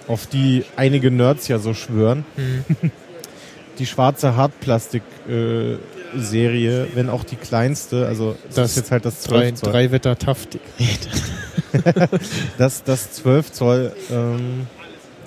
[0.07, 2.23] auf die einige Nerds ja so schwören.
[2.37, 2.91] Mhm.
[3.79, 5.75] die schwarze Hartplastik äh,
[6.17, 9.71] Serie, wenn auch die kleinste, also das, das ist jetzt halt das 12 Zoll.
[9.71, 10.57] Drei Wetter Taft
[12.57, 14.67] das, das 12 Zoll ähm,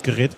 [0.03, 0.31] Gerät.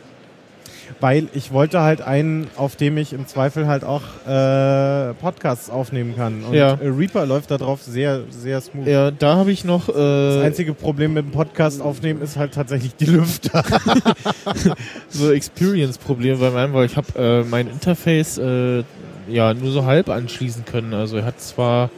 [1.00, 6.16] Weil ich wollte halt einen, auf dem ich im Zweifel halt auch äh, Podcasts aufnehmen
[6.16, 6.44] kann.
[6.44, 6.74] Und ja.
[6.74, 8.86] Reaper läuft da drauf sehr, sehr smooth.
[8.86, 9.90] Ja, da habe ich noch.
[9.90, 13.64] Äh das einzige Problem mit dem Podcast aufnehmen ist halt tatsächlich die Lüfter.
[15.10, 18.84] so Experience-Problem bei meinem, weil ich habe äh, mein Interface äh,
[19.32, 20.94] ja nur so halb anschließen können.
[20.94, 21.90] Also er hat zwar,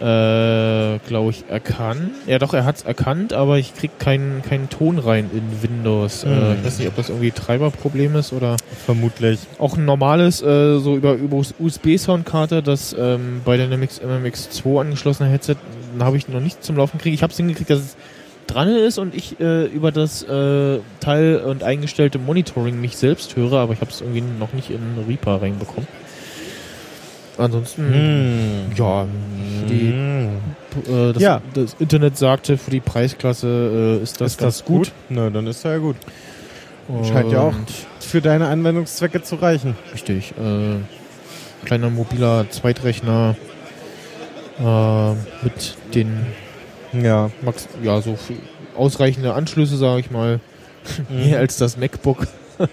[0.00, 2.10] äh, glaube ich, erkannt.
[2.26, 6.24] Ja, doch, er hat es erkannt, aber ich krieg keinen keinen Ton rein in Windows.
[6.24, 6.32] Mhm.
[6.32, 8.56] Äh, ich weiß nicht, ob das irgendwie Treiberproblem ist oder.
[8.84, 9.40] Vermutlich.
[9.58, 15.28] Auch ein normales, äh, so über, über USB-Soundkarte, das ähm, bei der Dynamics MMX2 angeschlossene
[15.28, 15.56] Headset,
[15.98, 17.14] habe ich noch nicht zum Laufen gekriegt.
[17.14, 17.96] Ich habe es hingekriegt, dass es
[18.46, 23.54] dran ist und ich äh, über das äh, Teil und eingestellte Monitoring mich selbst höre,
[23.54, 25.86] aber ich habe es irgendwie noch nicht in Reaper reinbekommen.
[27.36, 28.72] Ansonsten, hm.
[28.76, 29.06] ja,
[29.68, 29.92] die,
[30.88, 31.42] äh, das, ja.
[31.52, 34.86] das, Internet sagte, für die Preisklasse äh, ist das ist ganz das gut.
[34.86, 34.92] gut.
[35.08, 35.96] Na, dann ist ja gut.
[36.86, 37.54] Und Scheint ja auch
[37.98, 39.74] für deine Anwendungszwecke zu reichen.
[39.92, 40.32] Richtig.
[40.32, 43.36] Äh, kleiner mobiler Zweitrechner
[44.60, 45.12] äh,
[45.42, 46.26] mit den
[46.92, 48.18] ja, Max, ja so
[48.76, 50.40] ausreichende Anschlüsse, sage ich mal.
[51.08, 51.16] Mhm.
[51.24, 52.26] Mehr als das MacBook.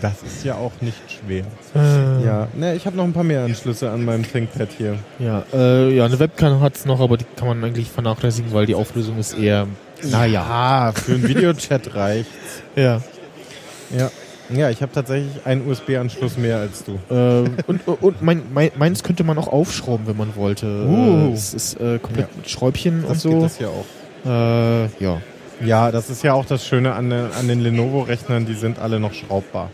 [0.00, 1.44] das ist ja auch nicht schwer.
[1.74, 2.24] Äh.
[2.24, 4.98] Ja, ne, ich habe noch ein paar mehr Anschlüsse an meinem ThinkPad hier.
[5.18, 8.66] Ja, äh, ja eine Webcam hat es noch, aber die kann man eigentlich vernachlässigen, weil
[8.66, 9.66] die Auflösung ist eher.
[10.02, 12.30] Naja, für einen Videochat reicht.
[12.76, 13.02] Ja.
[13.96, 14.10] Ja.
[14.50, 16.98] Ja, ich habe tatsächlich einen USB-Anschluss mehr als du.
[17.12, 20.66] Äh, und und mein, mein, meins könnte man auch aufschrauben, wenn man wollte.
[20.86, 21.32] Uh.
[21.34, 22.36] es ist äh, komplett ja.
[22.36, 23.30] mit Schräubchen das und so.
[23.30, 23.84] Geht das ja auch.
[24.24, 25.20] Äh, ja.
[25.64, 29.00] Ja, das ist ja auch das Schöne an, den, an den Lenovo-Rechnern, die sind alle
[29.00, 29.70] noch schraubbar.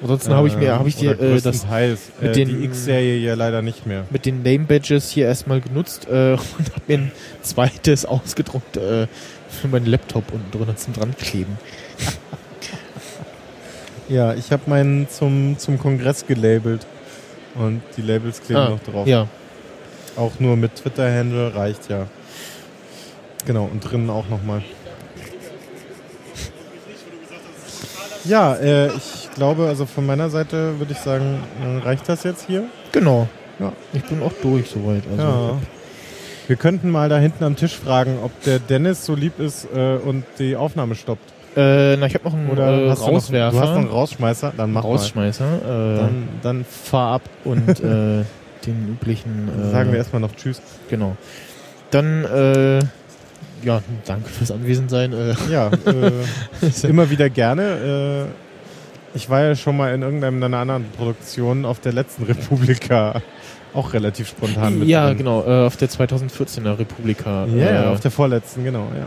[0.00, 1.66] Ansonsten habe ich mir, habe ich dir äh, das
[2.20, 4.04] mit äh, den, die X-Serie ja leider nicht mehr.
[4.10, 7.12] Mit den Name Badges hier erstmal genutzt äh, und habe mir ein
[7.42, 9.08] zweites ausgedruckt äh,
[9.48, 11.58] für meinen Laptop unten drunter zum dran kleben.
[14.08, 16.86] ja, ich habe meinen zum zum Kongress gelabelt
[17.56, 19.08] und die Labels kleben ah, noch drauf.
[19.08, 19.26] Ja.
[20.16, 22.06] Auch nur mit Twitter-Handle reicht ja.
[23.48, 24.60] Genau, und drinnen auch nochmal.
[28.26, 31.42] Ja, äh, ich glaube, also von meiner Seite würde ich sagen,
[31.82, 32.64] reicht das jetzt hier?
[32.92, 33.26] Genau.
[33.58, 35.02] Ja, ich bin auch durch soweit.
[35.10, 35.56] Also ja.
[36.46, 39.96] Wir könnten mal da hinten am Tisch fragen, ob der Dennis so lieb ist äh,
[39.96, 41.32] und die Aufnahme stoppt.
[41.56, 43.50] Äh, na, ich habe noch einen Oder äh, hast Rauswerfer.
[43.50, 45.46] Du, noch, du hast noch einen Rausschmeißer, dann mach Rausschmeißer.
[45.46, 45.94] Mal.
[45.94, 47.22] Äh, dann, dann fahr ab.
[47.44, 48.24] Und äh,
[48.66, 49.48] den üblichen...
[49.48, 50.60] Äh, sagen wir erstmal noch Tschüss.
[50.90, 51.16] Genau.
[51.90, 52.80] Dann äh,
[53.62, 55.12] ja, danke fürs Anwesensein.
[55.12, 55.34] Äh.
[55.50, 56.12] Ja, äh,
[56.88, 58.26] immer wieder gerne.
[59.14, 63.22] Äh, ich war ja schon mal in irgendeiner anderen Produktion auf der letzten Republika.
[63.74, 64.88] Auch relativ spontan mit.
[64.88, 65.18] Ja, drin.
[65.18, 67.46] genau, äh, auf der 2014er Republika.
[67.46, 69.06] Ja, ja, auf der vorletzten, genau, ja.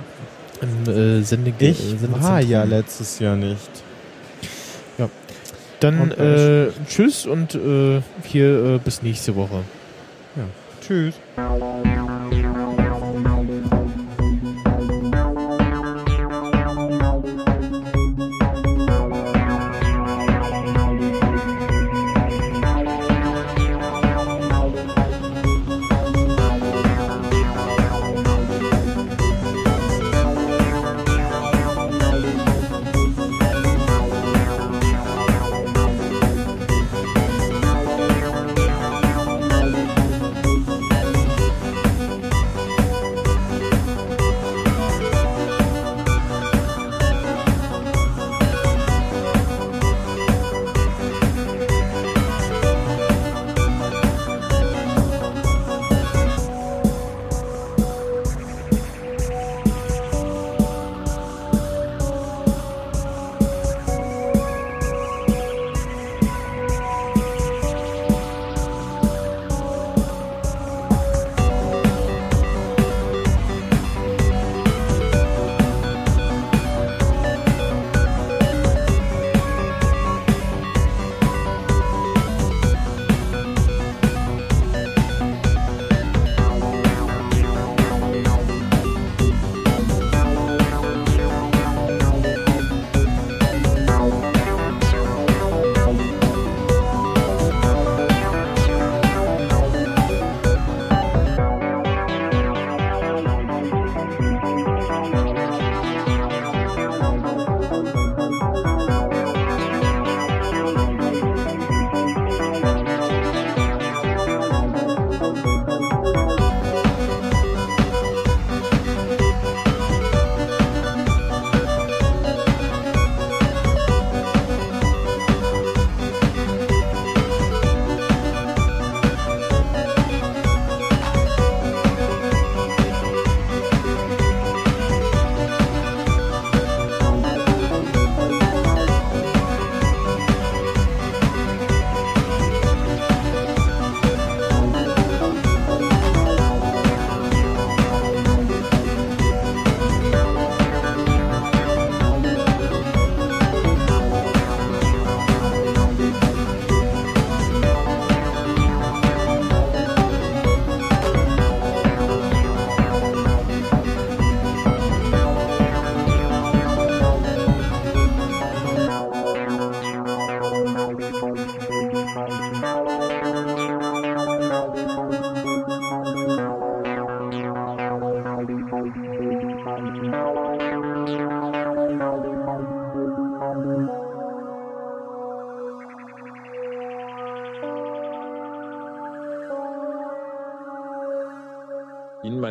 [0.61, 3.69] Im äh, Sende Ich war ja letztes Jahr nicht.
[4.97, 5.09] Ja.
[5.79, 9.63] Dann äh, tschüss und äh, hier äh, bis nächste Woche.
[10.35, 10.43] Ja.
[10.85, 11.15] Tschüss.